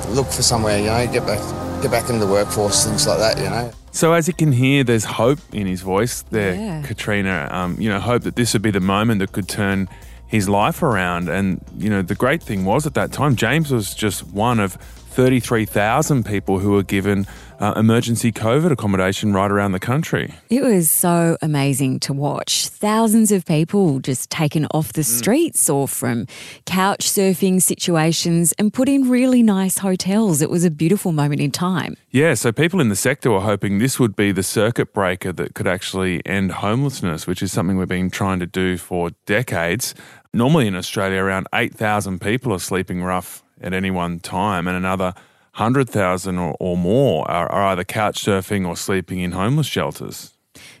look 0.09 0.27
for 0.27 0.41
somewhere, 0.41 0.79
you 0.79 0.85
know, 0.85 1.05
get 1.11 1.25
back, 1.27 1.81
get 1.81 1.91
back 1.91 2.09
into 2.09 2.25
the 2.25 2.31
workforce, 2.31 2.85
things 2.85 3.05
like 3.05 3.19
that, 3.19 3.37
you 3.37 3.49
know. 3.49 3.71
So 3.91 4.13
as 4.13 4.27
you 4.27 4.33
can 4.33 4.51
hear, 4.51 4.83
there's 4.83 5.05
hope 5.05 5.39
in 5.51 5.65
his 5.65 5.81
voice 5.81 6.21
there, 6.29 6.53
yeah. 6.53 6.83
Katrina. 6.83 7.47
Um, 7.51 7.81
you 7.81 7.89
know, 7.89 7.99
hope 7.99 8.23
that 8.23 8.35
this 8.35 8.53
would 8.53 8.61
be 8.61 8.71
the 8.71 8.79
moment 8.79 9.19
that 9.19 9.31
could 9.31 9.49
turn 9.49 9.89
his 10.27 10.47
life 10.49 10.83
around. 10.83 11.29
And, 11.29 11.63
you 11.77 11.89
know, 11.89 12.01
the 12.01 12.15
great 12.15 12.43
thing 12.43 12.65
was 12.65 12.85
at 12.85 12.93
that 12.95 13.11
time, 13.11 13.35
James 13.35 13.71
was 13.71 13.93
just 13.93 14.27
one 14.27 14.59
of 14.59 14.73
33,000 14.73 16.25
people 16.25 16.59
who 16.59 16.71
were 16.73 16.83
given 16.83 17.25
uh, 17.59 17.73
emergency 17.75 18.31
COVID 18.31 18.71
accommodation 18.71 19.33
right 19.33 19.51
around 19.51 19.71
the 19.71 19.79
country. 19.79 20.35
It 20.49 20.61
was 20.61 20.91
so 20.91 21.37
amazing 21.41 21.99
to 22.01 22.13
watch. 22.13 22.67
Thousands 22.67 23.31
of 23.31 23.45
people 23.45 23.99
just 23.99 24.29
taken 24.29 24.67
off 24.67 24.93
the 24.93 25.01
mm. 25.01 25.05
streets 25.05 25.69
or 25.69 25.87
from 25.87 26.27
couch 26.65 26.99
surfing 26.99 27.61
situations 27.61 28.53
and 28.59 28.71
put 28.71 28.87
in 28.87 29.09
really 29.09 29.41
nice 29.41 29.79
hotels. 29.79 30.41
It 30.43 30.51
was 30.51 30.63
a 30.63 30.69
beautiful 30.71 31.11
moment 31.11 31.41
in 31.41 31.49
time. 31.49 31.97
Yeah, 32.11 32.35
so 32.35 32.51
people 32.51 32.79
in 32.79 32.89
the 32.89 32.95
sector 32.95 33.31
were 33.31 33.41
hoping 33.41 33.79
this 33.79 33.99
would 33.99 34.15
be 34.15 34.31
the 34.31 34.43
circuit 34.43 34.93
breaker 34.93 35.31
that 35.33 35.55
could 35.55 35.67
actually 35.67 36.23
end 36.25 36.51
homelessness, 36.51 37.25
which 37.25 37.41
is 37.41 37.51
something 37.51 37.77
we've 37.77 37.87
been 37.87 38.11
trying 38.11 38.39
to 38.39 38.45
do 38.45 38.77
for 38.77 39.11
decades. 39.25 39.95
Normally 40.33 40.67
in 40.67 40.75
Australia, 40.75 41.21
around 41.21 41.47
8,000 41.53 42.19
people 42.19 42.53
are 42.53 42.59
sleeping 42.59 43.03
rough 43.03 43.43
at 43.61 43.73
any 43.73 43.91
one 43.91 44.19
time, 44.19 44.67
and 44.67 44.77
another 44.77 45.13
100,000 45.55 46.37
or, 46.37 46.55
or 46.59 46.77
more 46.77 47.29
are, 47.29 47.51
are 47.51 47.67
either 47.67 47.83
couch 47.83 48.23
surfing 48.23 48.67
or 48.67 48.77
sleeping 48.77 49.19
in 49.19 49.31
homeless 49.31 49.67
shelters. 49.67 50.33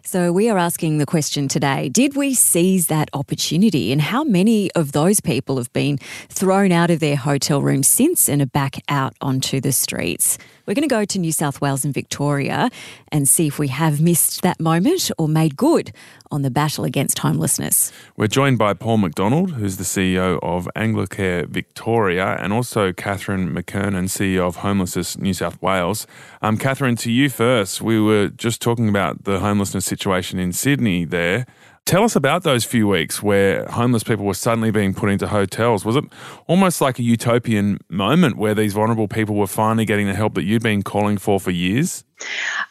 So, 0.03 0.31
we 0.31 0.49
are 0.49 0.57
asking 0.57 0.97
the 0.97 1.05
question 1.05 1.47
today 1.47 1.89
Did 1.89 2.15
we 2.15 2.33
seize 2.33 2.87
that 2.87 3.09
opportunity? 3.13 3.91
And 3.91 4.01
how 4.01 4.23
many 4.23 4.71
of 4.71 4.91
those 4.91 5.19
people 5.19 5.57
have 5.57 5.71
been 5.73 5.97
thrown 6.29 6.71
out 6.71 6.89
of 6.89 6.99
their 6.99 7.15
hotel 7.15 7.61
rooms 7.61 7.87
since 7.87 8.29
and 8.29 8.41
are 8.41 8.47
back 8.47 8.81
out 8.89 9.13
onto 9.21 9.59
the 9.59 9.71
streets? 9.71 10.37
We're 10.67 10.73
going 10.73 10.87
to 10.87 10.93
go 10.93 11.05
to 11.05 11.19
New 11.19 11.31
South 11.31 11.61
Wales 11.61 11.85
and 11.85 11.93
Victoria 11.93 12.69
and 13.09 13.27
see 13.29 13.47
if 13.47 13.57
we 13.57 13.69
have 13.69 14.01
missed 14.01 14.41
that 14.41 14.59
moment 14.59 15.09
or 15.17 15.29
made 15.29 15.55
good 15.55 15.93
on 16.29 16.41
the 16.41 16.51
battle 16.51 16.83
against 16.83 17.19
homelessness. 17.19 17.93
We're 18.17 18.27
joined 18.27 18.57
by 18.57 18.73
Paul 18.73 18.97
McDonald, 18.97 19.51
who's 19.51 19.77
the 19.77 19.85
CEO 19.85 20.39
of 20.43 20.67
Anglicare 20.75 21.47
Victoria, 21.47 22.35
and 22.41 22.51
also 22.51 22.91
Katherine 22.91 23.55
McKernan, 23.55 24.09
CEO 24.09 24.45
of 24.45 24.57
Homelessness 24.57 25.17
New 25.17 25.33
South 25.33 25.61
Wales. 25.61 26.05
Um, 26.41 26.57
Katherine, 26.57 26.97
to 26.97 27.11
you 27.13 27.29
first. 27.29 27.81
We 27.81 28.01
were 28.01 28.27
just 28.27 28.61
talking 28.61 28.89
about 28.89 29.23
the 29.23 29.39
homelessness 29.39 29.85
situation 29.85 30.37
in 30.37 30.51
Sydney 30.51 31.05
there. 31.05 31.45
Tell 31.87 32.03
us 32.03 32.17
about 32.17 32.43
those 32.43 32.65
few 32.65 32.85
weeks 32.85 33.23
where 33.23 33.63
homeless 33.67 34.03
people 34.03 34.25
were 34.25 34.33
suddenly 34.33 34.71
being 34.71 34.93
put 34.93 35.09
into 35.09 35.25
hotels. 35.25 35.85
Was 35.85 35.95
it 35.95 36.03
almost 36.45 36.81
like 36.81 36.99
a 36.99 37.01
utopian 37.01 37.79
moment 37.87 38.35
where 38.35 38.53
these 38.53 38.73
vulnerable 38.73 39.07
people 39.07 39.35
were 39.35 39.47
finally 39.47 39.85
getting 39.85 40.05
the 40.05 40.13
help 40.13 40.33
that 40.33 40.43
you'd 40.43 40.61
been 40.61 40.83
calling 40.83 41.17
for 41.17 41.39
for 41.39 41.51
years? 41.51 42.03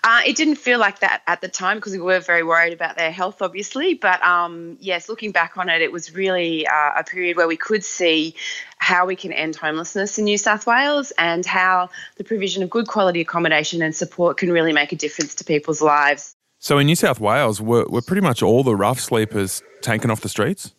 Uh, 0.04 0.20
it 0.26 0.36
didn't 0.36 0.56
feel 0.56 0.78
like 0.78 0.98
that 0.98 1.22
at 1.26 1.40
the 1.40 1.48
time 1.48 1.78
because 1.78 1.92
we 1.92 1.98
were 1.98 2.20
very 2.20 2.42
worried 2.42 2.74
about 2.74 2.98
their 2.98 3.10
health, 3.10 3.40
obviously. 3.40 3.94
But 3.94 4.22
um, 4.22 4.76
yes, 4.80 5.08
looking 5.08 5.32
back 5.32 5.56
on 5.56 5.70
it, 5.70 5.80
it 5.80 5.92
was 5.92 6.14
really 6.14 6.66
uh, 6.66 6.92
a 6.98 7.02
period 7.02 7.38
where 7.38 7.48
we 7.48 7.56
could 7.56 7.86
see 7.86 8.34
how 8.76 9.06
we 9.06 9.16
can 9.16 9.32
end 9.32 9.56
homelessness 9.56 10.18
in 10.18 10.26
New 10.26 10.36
South 10.36 10.66
Wales 10.66 11.10
and 11.16 11.46
how 11.46 11.88
the 12.16 12.24
provision 12.24 12.62
of 12.62 12.68
good 12.68 12.86
quality 12.86 13.22
accommodation 13.22 13.80
and 13.80 13.96
support 13.96 14.36
can 14.36 14.52
really 14.52 14.74
make 14.74 14.92
a 14.92 14.96
difference 14.96 15.36
to 15.36 15.44
people's 15.44 15.80
lives. 15.80 16.35
So 16.66 16.78
in 16.78 16.86
New 16.86 16.96
South 16.96 17.20
Wales, 17.20 17.60
were, 17.60 17.84
were 17.84 18.02
pretty 18.02 18.22
much 18.22 18.42
all 18.42 18.64
the 18.64 18.74
rough 18.74 18.98
sleepers 18.98 19.62
taken 19.82 20.10
off 20.10 20.22
the 20.22 20.28
streets? 20.28 20.74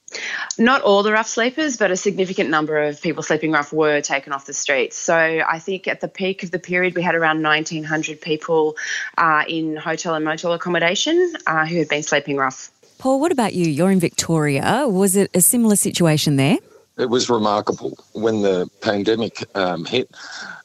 Not 0.57 0.81
all 0.81 1.01
the 1.01 1.13
rough 1.13 1.29
sleepers, 1.29 1.77
but 1.77 1.91
a 1.91 1.95
significant 1.95 2.49
number 2.49 2.77
of 2.77 3.01
people 3.01 3.23
sleeping 3.23 3.53
rough 3.53 3.71
were 3.71 4.01
taken 4.01 4.33
off 4.33 4.45
the 4.45 4.53
streets. 4.53 4.97
So 4.97 5.15
I 5.15 5.59
think 5.59 5.87
at 5.87 6.01
the 6.01 6.09
peak 6.09 6.43
of 6.43 6.51
the 6.51 6.59
period, 6.59 6.93
we 6.93 7.03
had 7.03 7.15
around 7.15 7.41
1,900 7.41 8.19
people 8.19 8.75
uh, 9.17 9.45
in 9.47 9.77
hotel 9.77 10.13
and 10.13 10.25
motel 10.25 10.51
accommodation 10.51 11.35
uh, 11.47 11.65
who 11.65 11.77
had 11.77 11.87
been 11.87 12.03
sleeping 12.03 12.35
rough. 12.35 12.69
Paul, 12.97 13.21
what 13.21 13.31
about 13.31 13.53
you? 13.53 13.65
You're 13.65 13.91
in 13.91 14.01
Victoria. 14.01 14.89
Was 14.89 15.15
it 15.15 15.31
a 15.33 15.39
similar 15.39 15.77
situation 15.77 16.35
there? 16.35 16.57
It 16.97 17.11
was 17.11 17.29
remarkable 17.29 17.95
when 18.13 18.41
the 18.41 18.67
pandemic 18.81 19.43
um, 19.55 19.85
hit 19.85 20.09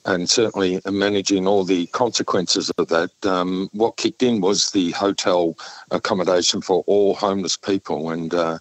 and 0.07 0.31
certainly 0.31 0.81
managing 0.91 1.47
all 1.47 1.63
the 1.63 1.87
consequences 1.89 2.71
of 2.79 2.89
that. 2.89 3.11
Um, 3.27 3.69
what 3.73 3.99
kicked 3.99 4.23
in 4.23 4.41
was 4.41 4.71
the 4.71 4.93
hotel 4.93 5.55
accommodation 5.91 6.63
for 6.63 6.85
all 6.87 7.15
homeless 7.15 7.59
people, 7.59 8.11
and 8.11 8.33
uh, 8.33 8.59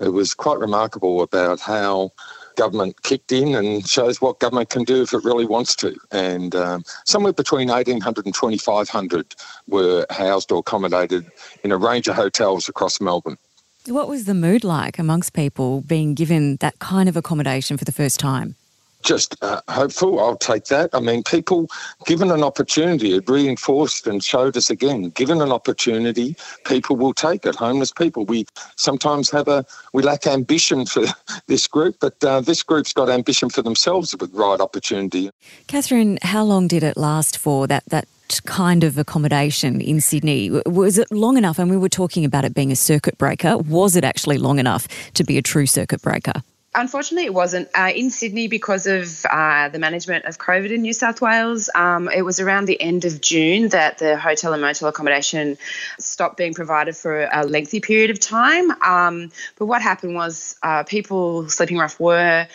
it 0.00 0.08
was 0.08 0.34
quite 0.34 0.58
remarkable 0.58 1.22
about 1.22 1.60
how 1.60 2.10
government 2.56 3.00
kicked 3.02 3.30
in 3.30 3.54
and 3.54 3.88
shows 3.88 4.20
what 4.20 4.40
government 4.40 4.70
can 4.70 4.82
do 4.82 5.02
if 5.02 5.12
it 5.14 5.24
really 5.24 5.46
wants 5.46 5.76
to. 5.76 5.96
And 6.10 6.54
um, 6.56 6.82
somewhere 7.06 7.32
between 7.32 7.68
1,800 7.68 8.26
and 8.26 8.34
2,500 8.34 9.34
were 9.68 10.06
housed 10.10 10.50
or 10.50 10.58
accommodated 10.58 11.26
in 11.62 11.70
a 11.70 11.76
range 11.76 12.08
of 12.08 12.16
hotels 12.16 12.68
across 12.68 13.00
Melbourne. 13.00 13.38
What 13.86 14.08
was 14.08 14.26
the 14.26 14.34
mood 14.34 14.62
like 14.64 14.98
amongst 14.98 15.32
people 15.32 15.80
being 15.80 16.14
given 16.14 16.56
that 16.56 16.78
kind 16.78 17.08
of 17.08 17.16
accommodation 17.16 17.76
for 17.76 17.84
the 17.84 17.92
first 17.92 18.20
time? 18.20 18.54
just 19.02 19.36
uh, 19.42 19.60
hopeful. 19.68 20.20
I'll 20.20 20.36
take 20.36 20.64
that. 20.66 20.90
I 20.92 21.00
mean, 21.00 21.22
people 21.22 21.68
given 22.06 22.30
an 22.30 22.42
opportunity, 22.42 23.14
it 23.14 23.28
reinforced 23.28 24.06
and 24.06 24.22
showed 24.22 24.56
us 24.56 24.70
again. 24.70 25.10
Given 25.10 25.40
an 25.40 25.52
opportunity, 25.52 26.36
people 26.64 26.96
will 26.96 27.12
take 27.12 27.44
it. 27.44 27.54
Homeless 27.56 27.92
people. 27.92 28.24
We 28.24 28.46
sometimes 28.76 29.30
have 29.30 29.48
a 29.48 29.64
we 29.92 30.02
lack 30.02 30.26
ambition 30.26 30.86
for 30.86 31.04
this 31.46 31.66
group, 31.66 31.96
but 32.00 32.22
uh, 32.24 32.40
this 32.40 32.62
group's 32.62 32.92
got 32.92 33.10
ambition 33.10 33.50
for 33.50 33.62
themselves 33.62 34.16
with 34.16 34.32
the 34.32 34.38
right 34.38 34.60
opportunity. 34.60 35.30
Katherine, 35.66 36.18
how 36.22 36.44
long 36.44 36.68
did 36.68 36.82
it 36.82 36.96
last 36.96 37.36
for 37.36 37.66
that 37.66 37.84
that? 37.88 38.06
Kind 38.40 38.84
of 38.84 38.98
accommodation 38.98 39.80
in 39.80 40.00
Sydney? 40.00 40.50
Was 40.66 40.98
it 40.98 41.10
long 41.10 41.36
enough? 41.36 41.58
And 41.58 41.70
we 41.70 41.76
were 41.76 41.88
talking 41.88 42.24
about 42.24 42.44
it 42.44 42.54
being 42.54 42.72
a 42.72 42.76
circuit 42.76 43.18
breaker. 43.18 43.58
Was 43.58 43.96
it 43.96 44.04
actually 44.04 44.38
long 44.38 44.58
enough 44.58 44.88
to 45.14 45.24
be 45.24 45.38
a 45.38 45.42
true 45.42 45.66
circuit 45.66 46.02
breaker? 46.02 46.42
Unfortunately, 46.74 47.26
it 47.26 47.34
wasn't. 47.34 47.68
Uh, 47.74 47.92
in 47.94 48.08
Sydney, 48.08 48.48
because 48.48 48.86
of 48.86 49.26
uh, 49.26 49.68
the 49.68 49.78
management 49.78 50.24
of 50.24 50.38
COVID 50.38 50.70
in 50.70 50.80
New 50.80 50.94
South 50.94 51.20
Wales, 51.20 51.68
um, 51.74 52.08
it 52.08 52.22
was 52.22 52.40
around 52.40 52.64
the 52.64 52.80
end 52.80 53.04
of 53.04 53.20
June 53.20 53.68
that 53.68 53.98
the 53.98 54.16
hotel 54.16 54.54
and 54.54 54.62
motel 54.62 54.88
accommodation 54.88 55.58
stopped 55.98 56.38
being 56.38 56.54
provided 56.54 56.96
for 56.96 57.28
a 57.30 57.44
lengthy 57.44 57.80
period 57.80 58.08
of 58.08 58.18
time. 58.18 58.70
Um, 58.82 59.30
but 59.58 59.66
what 59.66 59.82
happened 59.82 60.14
was 60.14 60.56
uh, 60.62 60.82
people 60.84 61.46
sleeping 61.50 61.76
rough 61.76 62.00
were 62.00 62.48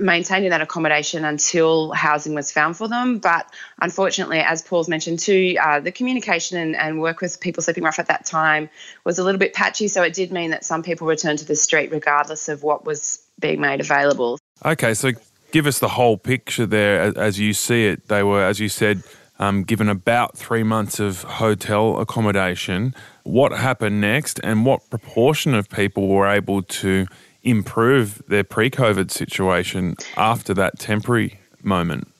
maintaining 0.00 0.50
that 0.50 0.62
accommodation 0.62 1.24
until 1.24 1.92
housing 1.92 2.34
was 2.34 2.50
found 2.50 2.76
for 2.76 2.88
them. 2.88 3.18
But 3.18 3.46
unfortunately, 3.80 4.38
as 4.38 4.62
Paul's 4.62 4.88
mentioned 4.88 5.18
too, 5.18 5.56
uh, 5.60 5.80
the 5.80 5.92
communication 5.92 6.58
and, 6.58 6.74
and, 6.76 7.00
work 7.00 7.20
with 7.20 7.40
people 7.40 7.62
sleeping 7.62 7.84
rough 7.84 7.98
at 7.98 8.06
that 8.08 8.24
time 8.24 8.70
was 9.04 9.18
a 9.18 9.24
little 9.24 9.38
bit 9.38 9.52
patchy. 9.54 9.88
So 9.88 10.02
it 10.02 10.14
did 10.14 10.32
mean 10.32 10.50
that 10.50 10.64
some 10.64 10.82
people 10.82 11.06
returned 11.06 11.40
to 11.40 11.44
the 11.44 11.56
street 11.56 11.90
regardless 11.90 12.48
of 12.48 12.62
what 12.62 12.84
was 12.84 13.22
being 13.38 13.60
made 13.60 13.80
available. 13.80 14.38
Okay, 14.64 14.94
so 14.94 15.10
give 15.50 15.66
us 15.66 15.78
the 15.78 15.88
whole 15.88 16.16
picture 16.16 16.64
there 16.64 17.00
as, 17.00 17.14
as 17.14 17.38
you 17.38 17.52
see 17.52 17.86
it. 17.86 18.08
They 18.08 18.22
were, 18.22 18.42
as 18.42 18.60
you 18.60 18.68
said, 18.68 19.02
um, 19.38 19.64
given 19.64 19.88
about 19.88 20.36
three 20.38 20.62
months 20.62 21.00
of 21.00 21.22
hotel 21.24 21.98
accommodation. 21.98 22.94
What 23.24 23.52
happened 23.52 24.00
next, 24.00 24.40
and 24.42 24.64
what 24.64 24.88
proportion 24.88 25.54
of 25.54 25.68
people 25.68 26.08
were 26.08 26.28
able 26.28 26.62
to 26.62 27.06
improve 27.42 28.22
their 28.28 28.44
pre 28.44 28.70
COVID 28.70 29.10
situation 29.10 29.96
after 30.16 30.54
that 30.54 30.78
temporary 30.78 31.38
moment? 31.62 32.11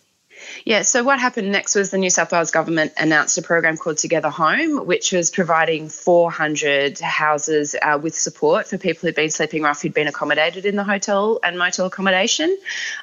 Yeah, 0.64 0.82
so 0.82 1.02
what 1.02 1.18
happened 1.18 1.50
next 1.50 1.74
was 1.74 1.90
the 1.90 1.98
New 1.98 2.10
South 2.10 2.32
Wales 2.32 2.50
government 2.50 2.92
announced 2.96 3.36
a 3.38 3.42
program 3.42 3.76
called 3.76 3.98
Together 3.98 4.30
Home, 4.30 4.86
which 4.86 5.12
was 5.12 5.30
providing 5.30 5.88
400 5.88 6.98
houses 7.00 7.74
uh, 7.80 7.98
with 8.00 8.14
support 8.14 8.68
for 8.68 8.78
people 8.78 9.08
who'd 9.08 9.14
been 9.14 9.30
sleeping 9.30 9.62
rough 9.62 9.82
who'd 9.82 9.94
been 9.94 10.08
accommodated 10.08 10.64
in 10.64 10.76
the 10.76 10.84
hotel 10.84 11.40
and 11.42 11.58
motel 11.58 11.86
accommodation. 11.86 12.56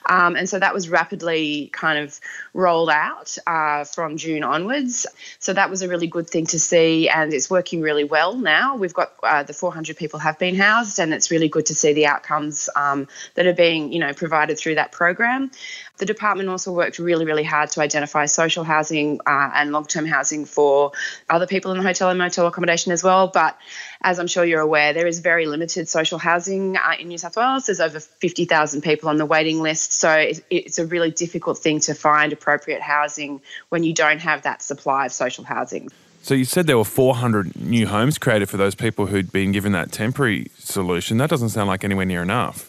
Um, 0.05 0.35
and 0.35 0.47
so 0.47 0.59
that 0.59 0.73
was 0.73 0.89
rapidly 0.89 1.69
kind 1.73 1.99
of 1.99 2.19
rolled 2.53 2.89
out 2.89 3.37
uh, 3.45 3.83
from 3.83 4.17
June 4.17 4.43
onwards. 4.43 5.05
So 5.39 5.53
that 5.53 5.69
was 5.69 5.81
a 5.81 5.87
really 5.87 6.07
good 6.07 6.29
thing 6.29 6.45
to 6.47 6.59
see, 6.59 7.09
and 7.09 7.33
it's 7.33 7.49
working 7.49 7.81
really 7.81 8.03
well 8.03 8.35
now. 8.35 8.75
We've 8.77 8.93
got 8.93 9.13
uh, 9.23 9.43
the 9.43 9.53
400 9.53 9.97
people 9.97 10.19
have 10.19 10.39
been 10.39 10.55
housed, 10.55 10.99
and 10.99 11.13
it's 11.13 11.31
really 11.31 11.49
good 11.49 11.67
to 11.67 11.75
see 11.75 11.93
the 11.93 12.05
outcomes 12.07 12.69
um, 12.75 13.07
that 13.35 13.45
are 13.45 13.53
being, 13.53 13.91
you 13.91 13.99
know, 13.99 14.13
provided 14.13 14.57
through 14.57 14.75
that 14.75 14.91
program. 14.91 15.51
The 15.97 16.05
department 16.05 16.47
also 16.47 16.71
worked 16.71 16.97
really, 16.97 17.25
really 17.25 17.38
hard 17.43 17.71
to 17.71 17.81
identify 17.81 18.25
social 18.25 18.63
housing 18.63 19.19
uh, 19.25 19.51
and 19.53 19.71
long 19.71 19.85
term 19.85 20.05
housing 20.05 20.45
for 20.45 20.91
other 21.29 21.47
people 21.47 21.71
in 21.71 21.77
the 21.77 21.83
hotel 21.83 22.09
and 22.09 22.17
motel 22.17 22.47
accommodation 22.47 22.91
as 22.91 23.03
well. 23.03 23.27
But 23.27 23.57
as 24.01 24.19
I'm 24.19 24.27
sure 24.27 24.45
you're 24.45 24.61
aware, 24.61 24.93
there 24.93 25.07
is 25.07 25.19
very 25.19 25.45
limited 25.45 25.89
social 25.89 26.17
housing 26.17 26.77
uh, 26.77 26.93
in 26.99 27.09
New 27.09 27.17
South 27.17 27.35
Wales. 27.35 27.65
There's 27.65 27.79
over 27.79 27.99
50,000 27.99 28.81
people 28.81 29.09
on 29.09 29.17
the 29.17 29.25
waiting 29.25 29.61
list. 29.61 29.93
So 29.93 30.31
it's 30.49 30.79
a 30.79 30.85
really 30.85 31.11
difficult 31.11 31.57
thing 31.57 31.79
to 31.81 31.93
find 31.93 32.31
appropriate 32.31 32.81
housing 32.81 33.41
when 33.69 33.83
you 33.83 33.93
don't 33.93 34.19
have 34.19 34.43
that 34.43 34.61
supply 34.61 35.05
of 35.05 35.11
social 35.11 35.43
housing. 35.43 35.89
So 36.21 36.33
you 36.33 36.45
said 36.45 36.67
there 36.67 36.77
were 36.77 36.83
400 36.83 37.55
new 37.55 37.87
homes 37.87 38.17
created 38.17 38.49
for 38.49 38.57
those 38.57 38.75
people 38.75 39.07
who'd 39.07 39.31
been 39.31 39.51
given 39.51 39.71
that 39.71 39.91
temporary 39.91 40.51
solution. 40.57 41.17
That 41.17 41.29
doesn't 41.29 41.49
sound 41.49 41.67
like 41.67 41.83
anywhere 41.83 42.05
near 42.05 42.21
enough. 42.21 42.68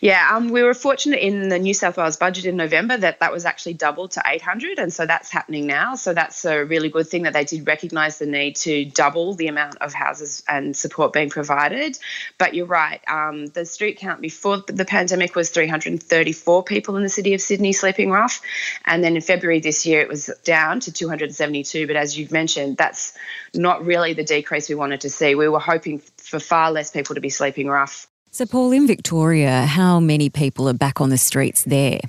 Yeah, 0.00 0.28
um, 0.32 0.50
we 0.50 0.62
were 0.62 0.74
fortunate 0.74 1.20
in 1.20 1.48
the 1.48 1.58
New 1.58 1.74
South 1.74 1.96
Wales 1.96 2.16
budget 2.16 2.44
in 2.44 2.56
November 2.56 2.96
that 2.96 3.20
that 3.20 3.32
was 3.32 3.44
actually 3.44 3.74
doubled 3.74 4.12
to 4.12 4.22
800, 4.24 4.78
and 4.78 4.92
so 4.92 5.06
that's 5.06 5.30
happening 5.30 5.66
now. 5.66 5.96
So 5.96 6.14
that's 6.14 6.44
a 6.44 6.64
really 6.64 6.88
good 6.88 7.08
thing 7.08 7.24
that 7.24 7.32
they 7.32 7.44
did 7.44 7.66
recognise 7.66 8.18
the 8.18 8.26
need 8.26 8.56
to 8.56 8.84
double 8.84 9.34
the 9.34 9.48
amount 9.48 9.78
of 9.78 9.92
houses 9.92 10.44
and 10.48 10.76
support 10.76 11.12
being 11.12 11.30
provided. 11.30 11.98
But 12.38 12.54
you're 12.54 12.66
right, 12.66 13.00
um, 13.08 13.46
the 13.46 13.64
street 13.64 13.98
count 13.98 14.20
before 14.20 14.62
the 14.66 14.84
pandemic 14.84 15.34
was 15.34 15.50
334 15.50 16.62
people 16.62 16.96
in 16.96 17.02
the 17.02 17.08
city 17.08 17.34
of 17.34 17.40
Sydney 17.40 17.72
sleeping 17.72 18.10
rough, 18.10 18.40
and 18.84 19.02
then 19.02 19.16
in 19.16 19.22
February 19.22 19.60
this 19.60 19.84
year 19.84 20.00
it 20.00 20.08
was 20.08 20.30
down 20.44 20.80
to 20.80 20.92
272. 20.92 21.86
But 21.86 21.96
as 21.96 22.16
you've 22.16 22.32
mentioned, 22.32 22.76
that's 22.76 23.14
not 23.52 23.84
really 23.84 24.12
the 24.12 24.24
decrease 24.24 24.68
we 24.68 24.76
wanted 24.76 25.00
to 25.00 25.10
see. 25.10 25.34
We 25.34 25.48
were 25.48 25.58
hoping 25.58 26.02
for 26.18 26.38
far 26.38 26.70
less 26.70 26.90
people 26.90 27.16
to 27.16 27.20
be 27.20 27.30
sleeping 27.30 27.66
rough 27.66 28.06
so, 28.36 28.44
Paul, 28.44 28.72
in 28.72 28.86
Victoria, 28.86 29.62
how 29.64 29.98
many 29.98 30.28
people 30.28 30.68
are 30.68 30.74
back 30.74 31.00
on 31.00 31.08
the 31.08 31.16
streets 31.16 31.64
there? 31.64 32.00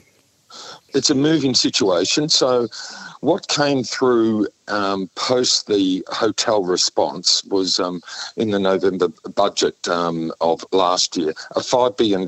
It's 0.94 1.10
a 1.10 1.16
moving 1.16 1.54
situation. 1.54 2.28
So, 2.28 2.68
what 3.22 3.48
came 3.48 3.82
through 3.82 4.48
um, 4.68 5.10
post 5.16 5.68
the 5.68 6.04
hotel 6.10 6.66
response 6.66 7.46
was 7.46 7.80
um, 7.80 8.02
in 8.36 8.52
the 8.52 8.60
November 8.60 9.08
budget 9.36 9.88
um, 9.88 10.34
of 10.42 10.66
last 10.74 11.16
year, 11.16 11.30
a 11.56 11.62
$5 11.62 11.96
billion 11.96 12.28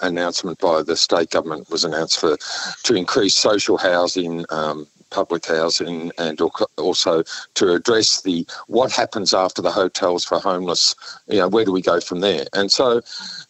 announcement 0.00 0.58
by 0.58 0.82
the 0.82 0.96
state 0.96 1.30
government 1.30 1.70
was 1.70 1.84
announced 1.84 2.18
for 2.18 2.36
to 2.82 2.94
increase 2.96 3.36
social 3.36 3.78
housing 3.78 4.44
um, 4.50 4.88
public 5.10 5.46
housing 5.46 6.12
and 6.18 6.40
also 6.78 7.22
to 7.54 7.72
address 7.72 8.22
the 8.22 8.46
what 8.66 8.92
happens 8.92 9.32
after 9.34 9.62
the 9.62 9.70
hotels 9.70 10.24
for 10.24 10.38
homeless. 10.38 10.94
You 11.28 11.38
know, 11.38 11.48
where 11.48 11.64
do 11.64 11.72
we 11.72 11.82
go 11.82 12.00
from 12.00 12.20
there? 12.20 12.46
And 12.52 12.70
so 12.70 13.00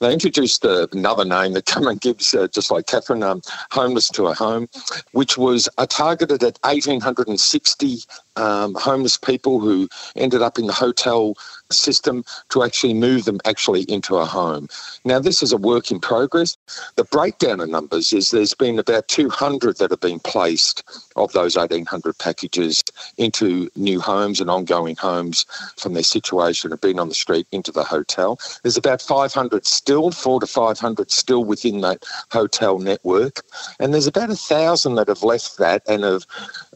they 0.01 0.13
introduced 0.13 0.65
another 0.65 1.25
name 1.25 1.53
that 1.53 1.67
Cameron 1.77 1.99
gives, 1.99 2.35
uh, 2.35 2.49
just 2.49 2.71
like 2.71 2.87
Katherine, 2.87 3.23
um, 3.23 3.43
homeless 3.71 4.09
to 4.11 4.27
a 4.27 4.35
home, 4.35 4.69
which 5.13 5.37
was 5.37 5.69
uh, 5.79 5.87
targeted 5.87 6.43
at 6.43 6.59
1,860 6.63 7.99
um, 8.37 8.75
homeless 8.75 9.17
people 9.17 9.61
who 9.61 9.89
ended 10.15 10.43
up 10.43 10.59
in 10.59 10.67
the 10.67 10.73
hotel 10.73 11.35
system 11.73 12.25
to 12.51 12.63
actually 12.63 12.95
move 12.95 13.25
them 13.25 13.41
actually 13.45 13.83
into 13.83 14.17
a 14.17 14.25
home. 14.25 14.69
Now, 15.05 15.19
this 15.19 15.43
is 15.43 15.53
a 15.53 15.57
work 15.57 15.91
in 15.91 16.01
progress. 16.01 16.57
The 16.97 17.05
breakdown 17.05 17.61
of 17.61 17.69
numbers 17.69 18.13
is 18.13 18.31
there's 18.31 18.55
been 18.55 18.79
about 18.79 19.09
200 19.09 19.79
that 19.79 19.91
have 19.91 20.01
been 20.01 20.21
placed 20.21 20.83
of 21.17 21.33
those 21.33 21.57
1,800 21.57 22.19
packages 22.19 22.83
into 23.17 23.69
new 23.77 24.01
homes 24.01 24.41
and 24.41 24.51
ongoing 24.51 24.97
homes 24.97 25.47
from 25.77 25.95
their 25.95 26.03
situation 26.03 26.73
of 26.73 26.81
being 26.81 26.99
on 26.99 27.09
the 27.09 27.15
street 27.15 27.47
into 27.53 27.73
the 27.73 27.85
hotel. 27.85 28.39
There's 28.63 28.77
about 28.77 29.03
500 29.03 29.67
still, 29.67 30.11
four 30.11 30.41
to 30.41 30.47
500 30.47 31.11
still 31.11 31.45
within 31.45 31.81
that 31.81 32.05
hotel 32.31 32.79
network. 32.79 33.43
And 33.81 33.93
there's 33.93 34.07
about 34.07 34.31
a 34.31 34.37
thousand 34.37 34.97
that 34.97 35.09
have 35.09 35.23
left 35.23 35.59
that 35.59 35.83
and 35.89 36.05
have 36.05 36.27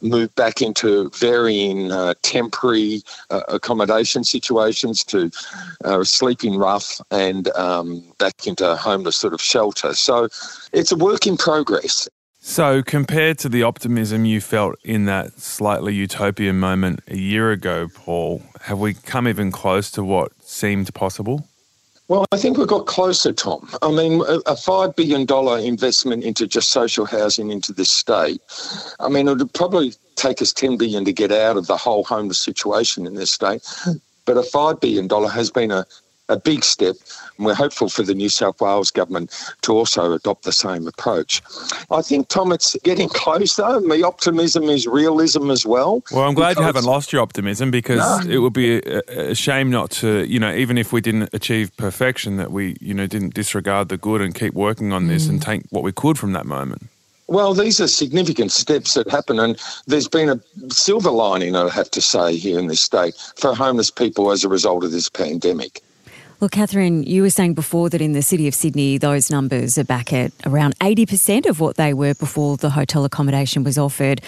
moved 0.02 0.34
back 0.34 0.62
into 0.62 1.10
varying 1.10 1.92
uh, 1.92 2.14
temporary 2.22 3.02
uh, 3.30 3.42
accommodation 3.48 4.24
situations 4.24 4.79
to 4.82 5.30
uh, 5.84 6.04
sleeping 6.04 6.56
rough 6.56 7.00
and 7.10 7.48
um, 7.56 8.02
back 8.18 8.46
into 8.46 8.76
homeless 8.76 9.16
sort 9.16 9.34
of 9.34 9.40
shelter. 9.40 9.94
So 9.94 10.28
it's 10.72 10.92
a 10.92 10.96
work 10.96 11.26
in 11.26 11.36
progress. 11.36 12.08
So, 12.42 12.82
compared 12.82 13.38
to 13.40 13.50
the 13.50 13.62
optimism 13.64 14.24
you 14.24 14.40
felt 14.40 14.76
in 14.82 15.04
that 15.04 15.38
slightly 15.38 15.94
utopian 15.94 16.58
moment 16.58 17.00
a 17.06 17.18
year 17.18 17.52
ago, 17.52 17.88
Paul, 17.94 18.42
have 18.62 18.78
we 18.78 18.94
come 18.94 19.28
even 19.28 19.52
close 19.52 19.90
to 19.90 20.02
what 20.02 20.32
seemed 20.42 20.92
possible? 20.94 21.46
Well, 22.10 22.24
I 22.32 22.38
think 22.38 22.58
we've 22.58 22.66
got 22.66 22.86
closer, 22.86 23.32
Tom. 23.32 23.70
I 23.82 23.92
mean, 23.92 24.22
a 24.22 24.54
$5 24.56 24.96
billion 24.96 25.28
investment 25.64 26.24
into 26.24 26.44
just 26.44 26.72
social 26.72 27.06
housing 27.06 27.52
into 27.52 27.72
this 27.72 27.88
state, 27.88 28.40
I 28.98 29.08
mean, 29.08 29.28
it 29.28 29.38
would 29.38 29.52
probably 29.52 29.92
take 30.16 30.42
us 30.42 30.52
10 30.52 30.76
billion 30.76 31.04
to 31.04 31.12
get 31.12 31.30
out 31.30 31.56
of 31.56 31.68
the 31.68 31.76
whole 31.76 32.02
homeless 32.02 32.40
situation 32.40 33.06
in 33.06 33.14
this 33.14 33.30
state. 33.30 33.62
But 34.30 34.36
a 34.36 34.42
$5 34.42 34.80
billion 34.80 35.08
has 35.28 35.50
been 35.50 35.72
a, 35.72 35.84
a 36.28 36.36
big 36.36 36.62
step, 36.62 36.94
and 37.36 37.46
we're 37.46 37.52
hopeful 37.52 37.88
for 37.88 38.04
the 38.04 38.14
New 38.14 38.28
South 38.28 38.60
Wales 38.60 38.88
government 38.92 39.34
to 39.62 39.72
also 39.72 40.12
adopt 40.12 40.44
the 40.44 40.52
same 40.52 40.86
approach. 40.86 41.42
I 41.90 42.00
think, 42.00 42.28
Tom, 42.28 42.52
it's 42.52 42.76
getting 42.84 43.08
closer. 43.08 43.80
My 43.80 44.02
optimism 44.02 44.68
is 44.68 44.86
realism 44.86 45.50
as 45.50 45.66
well. 45.66 46.04
Well, 46.12 46.28
I'm 46.28 46.34
glad 46.34 46.58
you 46.58 46.62
haven't 46.62 46.84
lost 46.84 47.12
your 47.12 47.22
optimism 47.22 47.72
because 47.72 48.24
no. 48.24 48.32
it 48.32 48.38
would 48.38 48.52
be 48.52 48.76
a, 48.76 49.30
a, 49.30 49.34
shame 49.34 49.68
not 49.68 49.90
to, 49.98 50.24
you 50.24 50.38
know, 50.38 50.54
even 50.54 50.78
if 50.78 50.92
we 50.92 51.00
didn't 51.00 51.30
achieve 51.32 51.76
perfection, 51.76 52.36
that 52.36 52.52
we, 52.52 52.76
you 52.80 52.94
know, 52.94 53.08
didn't 53.08 53.34
disregard 53.34 53.88
the 53.88 53.96
good 53.96 54.20
and 54.20 54.32
keep 54.32 54.54
working 54.54 54.92
on 54.92 55.08
this 55.08 55.26
mm. 55.26 55.30
and 55.30 55.42
take 55.42 55.62
what 55.70 55.82
we 55.82 55.90
could 55.90 56.16
from 56.16 56.34
that 56.34 56.46
moment. 56.46 56.88
Well, 57.30 57.54
these 57.54 57.80
are 57.80 57.86
significant 57.86 58.50
steps 58.50 58.94
that 58.94 59.08
happen, 59.08 59.38
and 59.38 59.56
there's 59.86 60.08
been 60.08 60.28
a 60.30 60.40
silver 60.72 61.12
lining, 61.12 61.54
I 61.54 61.68
have 61.68 61.88
to 61.92 62.00
say, 62.00 62.34
here 62.34 62.58
in 62.58 62.66
this 62.66 62.80
state 62.80 63.14
for 63.36 63.54
homeless 63.54 63.88
people 63.88 64.32
as 64.32 64.42
a 64.42 64.48
result 64.48 64.82
of 64.82 64.90
this 64.90 65.08
pandemic. 65.08 65.80
Well, 66.40 66.48
Katherine, 66.48 67.04
you 67.04 67.22
were 67.22 67.30
saying 67.30 67.54
before 67.54 67.88
that 67.90 68.00
in 68.00 68.14
the 68.14 68.22
city 68.22 68.48
of 68.48 68.54
Sydney, 68.54 68.98
those 68.98 69.30
numbers 69.30 69.78
are 69.78 69.84
back 69.84 70.12
at 70.12 70.32
around 70.44 70.76
80% 70.80 71.48
of 71.48 71.60
what 71.60 71.76
they 71.76 71.94
were 71.94 72.14
before 72.14 72.56
the 72.56 72.70
hotel 72.70 73.04
accommodation 73.04 73.62
was 73.62 73.78
offered. 73.78 74.20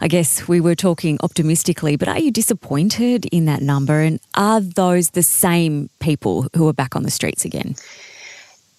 I 0.00 0.08
guess 0.08 0.48
we 0.48 0.60
were 0.60 0.74
talking 0.74 1.16
optimistically, 1.22 1.94
but 1.94 2.08
are 2.08 2.18
you 2.18 2.32
disappointed 2.32 3.26
in 3.26 3.44
that 3.44 3.62
number? 3.62 4.00
And 4.00 4.18
are 4.34 4.60
those 4.60 5.10
the 5.10 5.22
same 5.22 5.90
people 6.00 6.48
who 6.56 6.66
are 6.66 6.72
back 6.72 6.96
on 6.96 7.04
the 7.04 7.10
streets 7.12 7.44
again? 7.44 7.76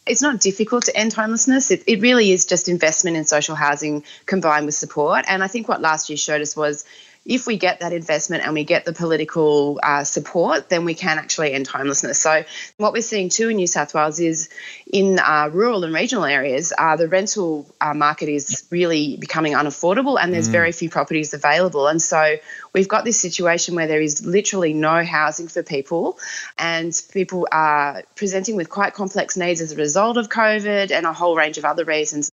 It's 0.10 0.22
not 0.22 0.40
difficult 0.40 0.86
to 0.86 0.98
end 0.98 1.14
homelessness. 1.14 1.72
It, 1.72 1.84
it 1.86 2.02
really 2.02 2.32
is 2.32 2.46
just 2.46 2.68
investment 2.68 3.16
in 3.16 3.26
social 3.26 3.56
housing 3.56 4.04
combined 4.26 4.66
with 4.66 4.76
support. 4.76 5.26
And 5.28 5.44
I 5.44 5.48
think 5.48 5.68
what 5.68 5.82
last 5.82 6.10
year 6.10 6.18
showed 6.18 6.42
us 6.42 6.56
was 6.56 6.84
if 7.26 7.46
we 7.46 7.58
get 7.58 7.82
that 7.82 7.94
investment 7.94 8.44
and 8.44 8.54
we 8.54 8.64
get 8.64 8.86
the 8.86 8.94
political 8.94 9.80
uh, 9.84 10.04
support, 10.04 10.70
then 10.70 10.86
we 10.86 10.96
can 10.96 11.18
actually 11.18 11.54
end 11.54 11.68
homelessness. 11.68 12.20
So, 12.20 12.44
what 12.78 12.94
we're 12.94 13.02
seeing 13.02 13.30
too 13.30 13.50
in 13.50 13.58
New 13.58 13.68
South 13.68 13.94
Wales 13.94 14.20
is 14.20 14.50
in 14.92 15.20
uh, 15.20 15.50
rural 15.52 15.84
and 15.84 15.94
regional 15.94 16.26
areas, 16.26 16.74
uh, 16.78 16.96
the 16.96 17.08
rental 17.08 17.70
uh, 17.82 17.94
market 17.94 18.30
is 18.30 18.66
really 18.72 19.18
becoming 19.18 19.54
unaffordable 19.54 20.18
and 20.20 20.34
there's 20.34 20.50
mm. 20.50 20.54
very 20.54 20.72
few 20.72 20.90
properties 20.90 21.34
available. 21.34 21.88
And 21.88 22.02
so, 22.02 22.38
we've 22.74 22.88
got 22.88 23.06
this 23.06 23.20
situation 23.20 23.76
where 23.76 23.88
there 23.88 24.02
is 24.02 24.26
literally 24.26 24.74
no 24.74 25.04
housing 25.04 25.48
for 25.48 25.62
people, 25.62 26.18
and 26.58 27.00
people 27.12 27.48
are 27.52 28.04
presenting 28.16 28.56
with 28.56 28.70
quite 28.70 28.94
complex 28.94 29.38
needs 29.38 29.62
as 29.62 29.72
a 29.72 29.76
result 29.76 30.18
of 30.18 30.30
COVID 30.30 30.92
and 30.92 31.06
a 31.06 31.14
whole 31.14 31.36
range 31.36 31.58
of 31.58 31.66
other 31.66 31.84
reasons. 31.84 32.32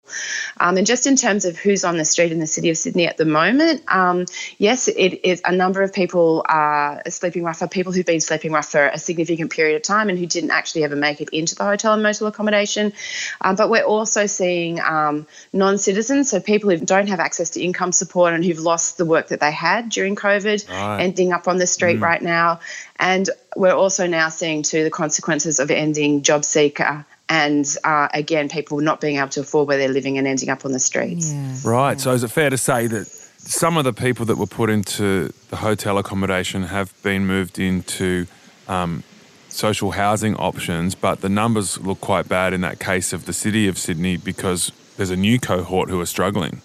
Um, 0.60 0.78
and 0.78 0.86
just 0.86 1.08
in 1.08 1.16
terms 1.16 1.46
of 1.46 1.58
who's 1.58 1.84
on 1.84 1.98
the 1.98 2.06
street 2.06 2.32
in 2.32 2.40
the 2.40 2.48
city 2.48 2.70
of 2.70 2.78
Sydney 2.78 3.08
at 3.08 3.18
the 3.18 3.26
moment, 3.26 3.84
um, 3.88 4.26
yes, 4.58 4.88
it 4.88 5.26
is 5.26 5.42
a 5.46 5.52
number 5.52 5.82
of 5.82 5.94
people 5.94 6.44
are 6.48 7.02
sleeping 7.10 7.44
rough, 7.44 7.62
are 7.62 7.68
people 7.68 7.94
who've 7.94 8.06
been 8.06 8.22
sleeping 8.22 8.52
rough 8.52 8.70
for 8.70 8.86
a 8.88 8.98
significant 8.98 9.52
period 9.52 9.76
of 9.76 9.82
time 9.82 10.10
and 10.10 10.20
who 10.20 10.26
didn't 10.26 10.52
actually 10.52 10.84
ever 10.84 10.96
make 10.96 11.22
it 11.22 11.30
into 11.30 11.56
the 11.56 11.64
hotel 11.64 11.94
and 11.94 12.04
motel 12.04 12.28
accommodation. 12.28 12.94
Um, 13.42 13.56
but 13.56 13.70
we're 13.70 13.84
also 13.84 14.26
seeing 14.26 14.80
um, 14.80 15.28
non 15.54 15.78
citizens, 15.78 16.30
so 16.30 16.40
people 16.40 16.70
who 16.70 16.78
don't 16.78 17.08
have 17.08 17.20
access 17.20 17.52
to 17.52 17.62
income 17.62 17.92
support 17.92 18.34
and 18.34 18.44
who've 18.44 18.60
lost 18.60 18.98
the 18.98 19.06
work 19.06 19.30
that 19.30 19.40
they 19.40 19.52
had 19.52 19.90
during 19.90 20.16
COVID, 20.16 20.70
right. 20.70 21.02
ending 21.02 21.34
up 21.34 21.48
on 21.48 21.58
the 21.58 21.68
street 21.68 21.98
mm. 21.98 22.04
right 22.04 22.22
now. 22.22 22.60
And 22.98 23.30
we're 23.56 23.74
also 23.74 24.06
now 24.08 24.30
seeing 24.30 24.64
too 24.64 24.84
the 24.84 24.92
consequences 24.92 25.60
of 25.60 25.72
ending 25.72 26.22
job 26.22 26.46
seeker 26.46 27.06
and 27.32 27.78
uh, 27.86 28.10
again, 28.14 28.50
people 28.50 28.82
not 28.82 29.00
being 29.00 29.16
able 29.16 29.30
to 29.30 29.40
afford 29.40 29.70
where 29.70 29.78
they're 29.78 29.88
living 29.88 30.18
and 30.18 30.28
ending 30.28 30.50
up 30.50 30.66
on 30.66 30.74
the 30.74 30.80
streets. 30.80 31.32
Yeah. 31.32 31.56
Right. 31.64 32.00
So 32.00 32.12
is 32.12 32.26
it 32.26 32.28
fair 32.28 32.50
to 32.50 32.58
say 32.58 32.88
that 32.88 33.08
some 33.08 33.78
of 33.78 33.86
the 33.86 33.94
people 33.94 34.26
that 34.26 34.36
were 34.36 34.46
put 34.46 34.70
into 34.70 35.34
the 35.50 35.56
hotel 35.56 35.98
accommodation 35.98 36.64
have 36.64 36.94
been 37.04 37.26
moved 37.26 37.58
into 37.58 38.28
um, 38.68 39.04
social 39.48 39.92
housing 39.92 40.36
options, 40.36 40.94
but 40.94 41.22
the 41.22 41.30
numbers 41.30 41.80
look 41.80 42.02
quite 42.02 42.28
bad 42.28 42.52
in 42.52 42.60
that 42.62 42.82
case 42.82 43.14
of 43.14 43.26
the 43.26 43.34
city 43.34 43.70
of 43.70 43.78
Sydney 43.78 44.18
because 44.18 44.74
there's 44.98 45.10
a 45.10 45.16
new 45.16 45.40
cohort 45.40 45.90
who 45.90 46.02
are 46.02 46.06
struggling. 46.06 46.62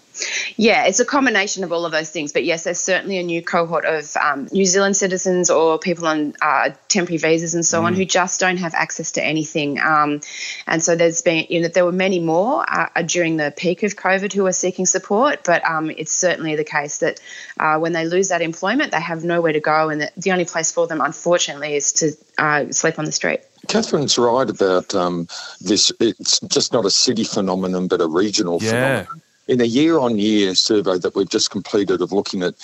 Yeah, 0.55 0.85
it's 0.85 0.99
a 0.99 1.05
combination 1.05 1.63
of 1.63 1.71
all 1.71 1.85
of 1.85 1.91
those 1.91 2.09
things. 2.09 2.31
But 2.31 2.43
yes, 2.43 2.63
there's 2.63 2.79
certainly 2.79 3.17
a 3.17 3.23
new 3.23 3.41
cohort 3.41 3.85
of 3.85 4.15
um, 4.17 4.47
New 4.51 4.65
Zealand 4.65 4.97
citizens 4.97 5.49
or 5.49 5.77
people 5.77 6.07
on 6.07 6.33
uh, 6.41 6.71
temporary 6.87 7.17
visas 7.17 7.53
and 7.53 7.65
so 7.65 7.81
mm. 7.81 7.85
on 7.85 7.93
who 7.93 8.05
just 8.05 8.39
don't 8.39 8.57
have 8.57 8.73
access 8.73 9.11
to 9.11 9.23
anything. 9.23 9.79
Um, 9.79 10.21
and 10.65 10.81
so 10.81 10.95
there's 10.95 11.21
been, 11.21 11.45
you 11.49 11.61
know, 11.61 11.67
there 11.67 11.85
were 11.85 11.91
many 11.91 12.19
more 12.19 12.65
uh, 12.67 12.89
during 13.03 13.37
the 13.37 13.53
peak 13.55 13.83
of 13.83 13.95
COVID 13.95 14.33
who 14.33 14.43
were 14.43 14.53
seeking 14.53 14.85
support. 14.85 15.43
But 15.43 15.63
um, 15.69 15.91
it's 15.91 16.11
certainly 16.11 16.55
the 16.55 16.63
case 16.63 16.99
that 16.99 17.19
uh, 17.59 17.77
when 17.79 17.93
they 17.93 18.05
lose 18.05 18.29
that 18.29 18.41
employment, 18.41 18.91
they 18.91 19.01
have 19.01 19.23
nowhere 19.23 19.53
to 19.53 19.59
go. 19.59 19.89
And 19.89 20.09
the 20.17 20.31
only 20.31 20.45
place 20.45 20.71
for 20.71 20.87
them, 20.87 21.01
unfortunately, 21.01 21.75
is 21.75 21.91
to 21.93 22.11
uh, 22.37 22.71
sleep 22.71 22.97
on 22.99 23.05
the 23.05 23.11
street. 23.11 23.41
Katherine's 23.67 24.17
right 24.17 24.49
about 24.49 24.95
um, 24.95 25.27
this. 25.59 25.91
It's 25.99 26.39
just 26.41 26.73
not 26.73 26.85
a 26.85 26.89
city 26.89 27.23
phenomenon, 27.23 27.87
but 27.87 28.01
a 28.01 28.07
regional 28.07 28.59
yeah. 28.61 28.69
phenomenon 29.03 29.21
in 29.47 29.61
a 29.61 29.65
year 29.65 29.99
on 29.99 30.17
year 30.17 30.55
survey 30.55 30.97
that 30.97 31.15
we've 31.15 31.29
just 31.29 31.51
completed 31.51 32.01
of 32.01 32.11
looking 32.11 32.43
at 32.43 32.55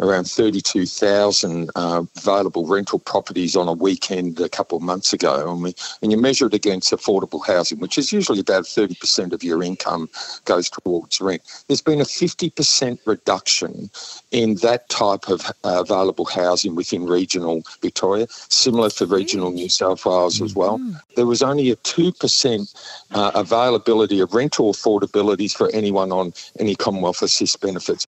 around 0.00 0.24
32,000 0.24 1.70
uh, 1.74 2.02
available 2.16 2.66
rental 2.66 2.98
properties 2.98 3.56
on 3.56 3.68
a 3.68 3.72
weekend 3.72 4.40
a 4.40 4.48
couple 4.48 4.76
of 4.76 4.82
months 4.82 5.12
ago, 5.12 5.52
and, 5.52 5.62
we, 5.62 5.74
and 6.02 6.12
you 6.12 6.18
measure 6.18 6.46
it 6.46 6.54
against 6.54 6.92
affordable 6.92 7.44
housing, 7.46 7.78
which 7.78 7.98
is 7.98 8.12
usually 8.12 8.40
about 8.40 8.64
30% 8.64 9.32
of 9.32 9.42
your 9.42 9.62
income 9.62 10.08
goes 10.44 10.70
towards 10.70 11.20
rent, 11.20 11.42
there's 11.68 11.82
been 11.82 12.00
a 12.00 12.04
50% 12.04 12.98
reduction 13.06 13.90
in 14.30 14.54
that 14.56 14.88
type 14.88 15.28
of 15.28 15.46
uh, 15.64 15.82
available 15.84 16.24
housing 16.24 16.74
within 16.74 17.06
regional 17.06 17.62
Victoria, 17.82 18.26
similar 18.30 18.90
for 18.90 19.06
regional 19.06 19.50
New 19.50 19.68
South 19.68 20.04
Wales 20.04 20.40
as 20.40 20.54
well. 20.54 20.78
Mm-hmm. 20.78 20.96
There 21.16 21.26
was 21.26 21.42
only 21.42 21.70
a 21.70 21.76
2% 21.76 22.74
uh, 23.12 23.32
availability 23.34 24.20
of 24.20 24.32
rental 24.32 24.72
affordabilities 24.72 25.56
for 25.56 25.70
anyone 25.72 26.12
on 26.12 26.32
any 26.58 26.74
Commonwealth 26.74 27.22
Assist 27.22 27.60
benefits. 27.60 28.06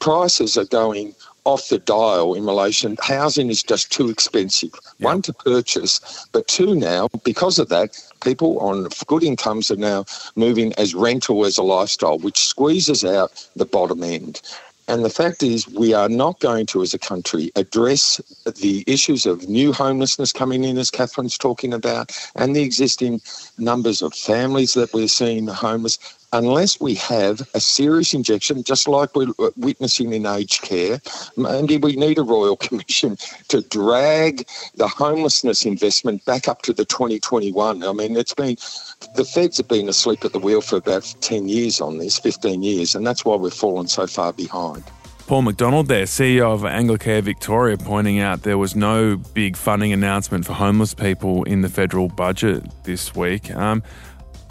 Prices 0.00 0.56
are 0.56 0.64
going 0.64 1.14
off 1.44 1.70
the 1.70 1.78
dial 1.78 2.34
in 2.34 2.44
relation. 2.44 2.96
Housing 3.00 3.48
is 3.48 3.62
just 3.62 3.90
too 3.90 4.10
expensive. 4.10 4.70
One 4.98 5.22
to 5.22 5.32
purchase, 5.32 6.26
but 6.32 6.46
two 6.46 6.74
now 6.74 7.08
because 7.24 7.58
of 7.58 7.70
that, 7.70 7.98
people 8.20 8.58
on 8.58 8.88
good 9.06 9.22
incomes 9.22 9.70
are 9.70 9.76
now 9.76 10.04
moving 10.36 10.74
as 10.74 10.94
rental 10.94 11.46
as 11.46 11.56
a 11.56 11.62
lifestyle, 11.62 12.18
which 12.18 12.46
squeezes 12.46 13.02
out 13.02 13.48
the 13.56 13.64
bottom 13.64 14.02
end. 14.02 14.42
And 14.88 15.04
the 15.04 15.10
fact 15.10 15.42
is, 15.44 15.68
we 15.68 15.94
are 15.94 16.10
not 16.10 16.40
going 16.40 16.66
to, 16.68 16.82
as 16.82 16.94
a 16.94 16.98
country, 17.00 17.52
address 17.56 18.20
the 18.60 18.84
issues 18.88 19.26
of 19.26 19.48
new 19.48 19.72
homelessness 19.72 20.32
coming 20.32 20.64
in, 20.64 20.78
as 20.78 20.90
Katherine's 20.90 21.38
talking 21.38 21.74
about, 21.74 22.12
and 22.36 22.56
the 22.56 22.62
existing 22.62 23.20
numbers 23.58 24.02
of 24.02 24.14
families 24.14 24.74
that 24.74 24.94
we're 24.94 25.08
seeing 25.08 25.46
homeless 25.48 25.98
unless 26.32 26.80
we 26.80 26.94
have 26.94 27.40
a 27.54 27.60
serious 27.60 28.14
injection, 28.14 28.62
just 28.62 28.88
like 28.88 29.14
we're 29.14 29.32
witnessing 29.56 30.12
in 30.12 30.26
aged 30.26 30.62
care, 30.62 31.00
maybe 31.36 31.76
we 31.76 31.96
need 31.96 32.18
a 32.18 32.22
royal 32.22 32.56
commission 32.68 33.16
to 33.48 33.62
drag 33.62 34.46
the 34.74 34.88
homelessness 34.88 35.64
investment 35.64 36.24
back 36.24 36.48
up 36.48 36.62
to 36.62 36.72
the 36.72 36.84
2021. 36.84 37.82
I 37.82 37.92
mean, 37.92 38.16
it's 38.16 38.34
been 38.34 38.56
the 39.14 39.24
feds 39.24 39.58
have 39.58 39.68
been 39.68 39.88
asleep 39.88 40.24
at 40.24 40.32
the 40.32 40.38
wheel 40.38 40.60
for 40.60 40.76
about 40.76 41.14
10 41.20 41.48
years 41.48 41.80
on 41.80 41.98
this, 41.98 42.18
15 42.18 42.62
years, 42.62 42.94
and 42.94 43.06
that's 43.06 43.24
why 43.24 43.36
we've 43.36 43.52
fallen 43.52 43.88
so 43.88 44.06
far 44.06 44.32
behind. 44.32 44.84
Paul 45.26 45.42
McDonald 45.42 45.88
there, 45.88 46.04
CEO 46.04 46.54
of 46.54 46.62
Anglicare 46.62 47.20
Victoria, 47.20 47.76
pointing 47.76 48.18
out 48.18 48.44
there 48.44 48.56
was 48.56 48.74
no 48.74 49.18
big 49.34 49.58
funding 49.58 49.92
announcement 49.92 50.46
for 50.46 50.54
homeless 50.54 50.94
people 50.94 51.44
in 51.44 51.60
the 51.60 51.68
federal 51.68 52.08
budget 52.08 52.64
this 52.84 53.14
week. 53.14 53.54
Um, 53.54 53.82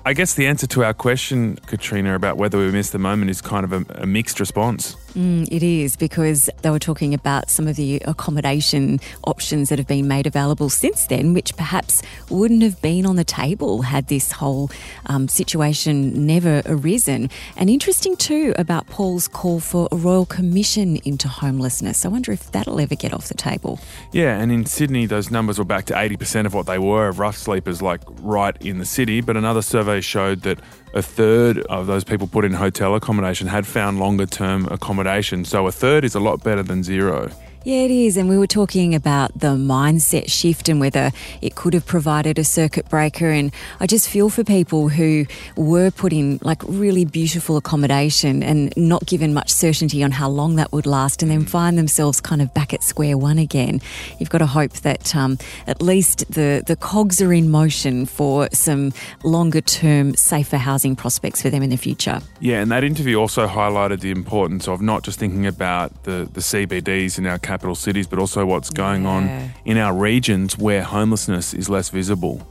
I 0.08 0.14
guess 0.14 0.36
the 0.36 0.48
answer 0.48 0.68
to 0.68 0.86
our 0.86 0.94
question, 0.94 1.58
Katrina, 1.66 2.16
about 2.16 2.38
whether 2.38 2.58
we 2.58 2.72
missed 2.72 2.94
the 2.94 2.98
moment 2.98 3.30
is 3.30 3.42
kind 3.42 3.66
of 3.66 3.74
a, 3.74 4.04
a 4.04 4.08
mixed 4.08 4.40
response. 4.40 4.96
Mm, 5.18 5.48
it 5.52 5.64
is 5.64 5.96
because 5.96 6.48
they 6.62 6.70
were 6.70 6.78
talking 6.78 7.16
about 7.16 7.50
some 7.50 7.68
of 7.68 7.76
the 7.76 7.96
accommodation 8.06 9.00
options 9.24 9.70
that 9.70 9.80
have 9.80 9.88
been 9.88 10.08
made 10.08 10.28
available 10.28 10.70
since 10.70 11.08
then, 11.08 11.34
which 11.34 11.58
perhaps 11.58 12.04
wouldn't 12.30 12.62
have 12.62 12.80
been 12.84 13.04
on 13.04 13.16
the 13.16 13.24
table 13.24 13.82
had 13.82 14.10
this 14.10 14.32
whole 14.32 14.70
um, 15.08 15.28
situation 15.28 16.28
never 16.28 16.62
arisen. 16.68 17.32
And 17.56 17.68
interesting 17.68 18.16
too 18.16 18.54
about 18.60 18.86
Paul's 18.90 19.28
call 19.28 19.60
for 19.60 19.88
a 19.92 19.96
royal 19.96 20.28
commission 20.28 20.98
into 20.98 21.28
homelessness. 21.28 22.06
I 22.06 22.10
wonder 22.10 22.32
if 22.32 22.52
that'll 22.52 22.80
ever 22.80 22.94
get 22.94 23.12
off 23.12 23.28
the 23.28 23.34
table. 23.34 23.80
Yeah, 24.12 24.38
and 24.38 24.52
in 24.52 24.68
Sydney, 24.68 25.08
those 25.08 25.32
numbers 25.32 25.58
were 25.58 25.66
back 25.66 25.86
to 25.86 25.96
80% 25.96 26.46
of 26.46 26.54
what 26.54 26.68
they 26.68 26.78
were 26.78 27.08
of 27.08 27.18
rough 27.18 27.38
sleepers, 27.38 27.82
like 27.82 28.02
right 28.22 28.56
in 28.62 28.78
the 28.78 28.86
city. 28.86 29.22
But 29.22 29.36
another 29.36 29.64
survey 29.64 30.00
showed 30.02 30.42
that 30.44 30.60
a 30.98 31.02
third 31.02 31.60
of 31.68 31.86
those 31.86 32.04
people 32.04 32.26
put 32.26 32.44
in 32.44 32.54
hotel 32.54 32.96
accommodation 32.96 33.48
had 33.48 33.68
found 33.68 34.00
longer 34.00 34.26
term 34.26 34.68
accommodation. 34.72 35.46
So 35.46 35.68
a 35.68 35.72
third 35.72 36.04
is 36.04 36.16
a 36.16 36.20
lot 36.20 36.44
better 36.44 36.64
than 36.64 36.84
zero. 36.84 37.30
Yeah, 37.64 37.80
it 37.80 37.92
is. 37.92 38.16
And 38.16 38.30
we 38.30 38.38
were 38.38 38.48
talking 38.48 38.96
about 38.96 39.38
the 39.38 39.56
mindset 39.56 40.32
shift 40.32 40.70
and 40.70 40.80
whether 40.80 41.12
it 41.42 41.56
could 41.56 41.74
have 41.74 41.86
provided 41.86 42.40
a 42.40 42.44
circuit 42.44 42.90
breaker. 42.90 43.30
And 43.30 43.54
I 43.80 43.88
just 43.88 44.08
feel 44.08 44.30
for 44.30 44.44
people 44.44 44.90
who 44.90 45.26
were 45.56 45.92
put 45.92 46.14
in 46.14 46.40
like 46.44 46.62
really 46.64 47.04
beautiful 47.04 47.58
accommodation 47.58 48.42
and 48.42 48.74
not 48.78 49.06
given 49.06 49.34
much 49.34 49.50
certainty 49.50 50.04
on 50.04 50.12
how 50.12 50.30
long 50.30 50.56
that 50.56 50.72
would 50.72 50.86
last 50.86 51.22
and 51.22 51.30
then 51.30 51.46
find 51.46 51.78
themselves 51.78 52.22
kind 52.22 52.42
of 52.42 52.54
back 52.54 52.74
at 52.74 52.84
square 52.84 53.18
one 53.18 53.38
again. 53.38 53.82
You've 54.20 54.30
got 54.30 54.38
to 54.38 54.46
hope 54.46 54.72
that 54.84 55.16
um, 55.16 55.38
at 55.68 55.82
least 55.82 56.32
the, 56.32 56.64
the 56.66 56.76
cogs 56.76 57.22
are 57.22 57.34
in 57.34 57.50
motion 57.50 58.06
for 58.06 58.48
some 58.54 58.94
longer 59.24 59.62
term, 59.62 60.16
safer 60.16 60.58
housing 60.58 60.96
prospects 60.96 61.42
for 61.42 61.50
them 61.50 61.64
in 61.64 61.70
the 61.70 61.78
future. 61.78 62.22
Yeah, 62.40 62.62
and 62.62 62.72
that 62.72 62.84
interview 62.84 63.18
also 63.18 63.48
highlighted 63.48 64.00
the 64.00 64.12
importance 64.12 64.68
of 64.68 64.82
not 64.82 65.04
just 65.04 65.20
thinking 65.20 65.46
about 65.46 66.04
the, 66.04 66.30
the 66.32 66.40
CBDs 66.40 67.18
in 67.18 67.26
our 67.26 67.40
capital 67.48 67.76
cities, 67.76 68.06
but 68.06 68.20
also 68.20 68.46
what's 68.46 68.70
going 68.70 69.04
yeah. 69.04 69.10
on 69.10 69.52
in 69.66 69.78
our 69.78 69.94
regions 69.94 70.58
where 70.58 70.84
homelessness 70.84 71.54
is 71.54 71.70
less 71.70 71.90
visible. 71.90 72.46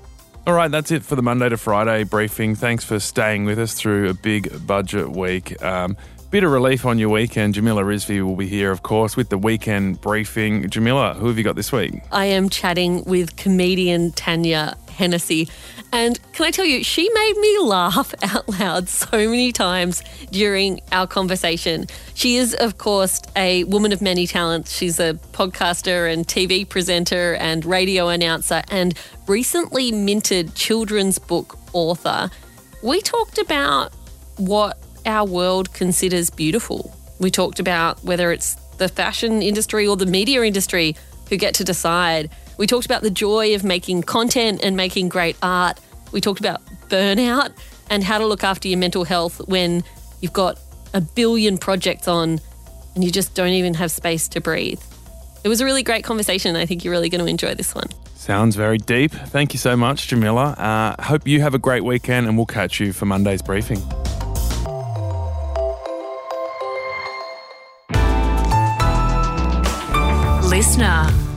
All 0.46 0.54
right, 0.54 0.70
that's 0.70 0.90
it 0.90 1.02
for 1.02 1.16
the 1.16 1.22
Monday 1.22 1.48
to 1.48 1.56
Friday 1.56 2.04
briefing. 2.04 2.54
Thanks 2.54 2.84
for 2.84 3.00
staying 3.00 3.44
with 3.44 3.58
us 3.58 3.74
through 3.74 4.08
a 4.08 4.14
big 4.14 4.66
budget 4.66 5.10
week. 5.10 5.60
Um, 5.62 5.96
bit 6.30 6.44
of 6.44 6.50
relief 6.50 6.86
on 6.86 6.98
your 6.98 7.08
weekend. 7.08 7.54
Jamila 7.54 7.82
Rizvi 7.82 8.22
will 8.22 8.36
be 8.36 8.46
here, 8.46 8.70
of 8.70 8.82
course, 8.82 9.16
with 9.16 9.28
the 9.28 9.38
weekend 9.38 10.00
briefing. 10.00 10.68
Jamila, 10.70 11.14
who 11.14 11.26
have 11.28 11.38
you 11.38 11.44
got 11.44 11.56
this 11.56 11.72
week? 11.72 11.94
I 12.12 12.26
am 12.26 12.48
chatting 12.48 13.04
with 13.04 13.36
comedian 13.36 14.12
Tanya 14.12 14.76
Hennessy. 14.96 15.48
And 15.92 16.20
can 16.32 16.46
I 16.46 16.50
tell 16.50 16.64
you, 16.64 16.82
she 16.82 17.08
made 17.08 17.36
me 17.36 17.58
laugh 17.60 18.14
out 18.34 18.48
loud 18.48 18.88
so 18.88 19.16
many 19.16 19.52
times 19.52 20.02
during 20.30 20.80
our 20.92 21.06
conversation. 21.06 21.86
She 22.14 22.36
is, 22.36 22.54
of 22.54 22.78
course, 22.78 23.20
a 23.36 23.64
woman 23.64 23.92
of 23.92 24.02
many 24.02 24.26
talents. 24.26 24.76
She's 24.76 24.98
a 24.98 25.14
podcaster 25.32 26.12
and 26.12 26.26
TV 26.26 26.68
presenter 26.68 27.34
and 27.34 27.64
radio 27.64 28.08
announcer 28.08 28.62
and 28.70 28.98
recently 29.26 29.92
minted 29.92 30.54
children's 30.54 31.18
book 31.18 31.58
author. 31.72 32.30
We 32.82 33.00
talked 33.00 33.38
about 33.38 33.92
what 34.36 34.78
our 35.04 35.26
world 35.26 35.72
considers 35.72 36.30
beautiful. 36.30 36.94
We 37.18 37.30
talked 37.30 37.60
about 37.60 38.02
whether 38.04 38.32
it's 38.32 38.54
the 38.78 38.88
fashion 38.88 39.40
industry 39.42 39.86
or 39.86 39.96
the 39.96 40.06
media 40.06 40.42
industry 40.42 40.96
who 41.28 41.36
get 41.36 41.54
to 41.54 41.64
decide 41.64 42.30
we 42.58 42.66
talked 42.66 42.86
about 42.86 43.02
the 43.02 43.10
joy 43.10 43.54
of 43.54 43.64
making 43.64 44.02
content 44.02 44.62
and 44.62 44.76
making 44.76 45.08
great 45.08 45.36
art. 45.42 45.78
We 46.12 46.20
talked 46.20 46.40
about 46.40 46.60
burnout 46.88 47.52
and 47.90 48.02
how 48.02 48.18
to 48.18 48.26
look 48.26 48.44
after 48.44 48.68
your 48.68 48.78
mental 48.78 49.04
health 49.04 49.46
when 49.46 49.84
you've 50.20 50.32
got 50.32 50.58
a 50.94 51.00
billion 51.00 51.58
projects 51.58 52.08
on 52.08 52.40
and 52.94 53.04
you 53.04 53.10
just 53.10 53.34
don't 53.34 53.50
even 53.50 53.74
have 53.74 53.90
space 53.90 54.28
to 54.28 54.40
breathe. 54.40 54.80
It 55.44 55.48
was 55.48 55.60
a 55.60 55.64
really 55.64 55.82
great 55.82 56.02
conversation. 56.02 56.56
I 56.56 56.66
think 56.66 56.84
you're 56.84 56.92
really 56.92 57.08
going 57.08 57.24
to 57.24 57.30
enjoy 57.30 57.54
this 57.54 57.74
one. 57.74 57.88
Sounds 58.14 58.56
very 58.56 58.78
deep. 58.78 59.12
Thank 59.12 59.52
you 59.52 59.58
so 59.58 59.76
much, 59.76 60.08
Jamila. 60.08 60.52
Uh, 60.52 61.02
hope 61.02 61.28
you 61.28 61.42
have 61.42 61.54
a 61.54 61.58
great 61.58 61.84
weekend 61.84 62.26
and 62.26 62.36
we'll 62.36 62.46
catch 62.46 62.80
you 62.80 62.92
for 62.92 63.04
Monday's 63.04 63.42
briefing. 63.42 63.78
LiSTNR. 70.48 71.35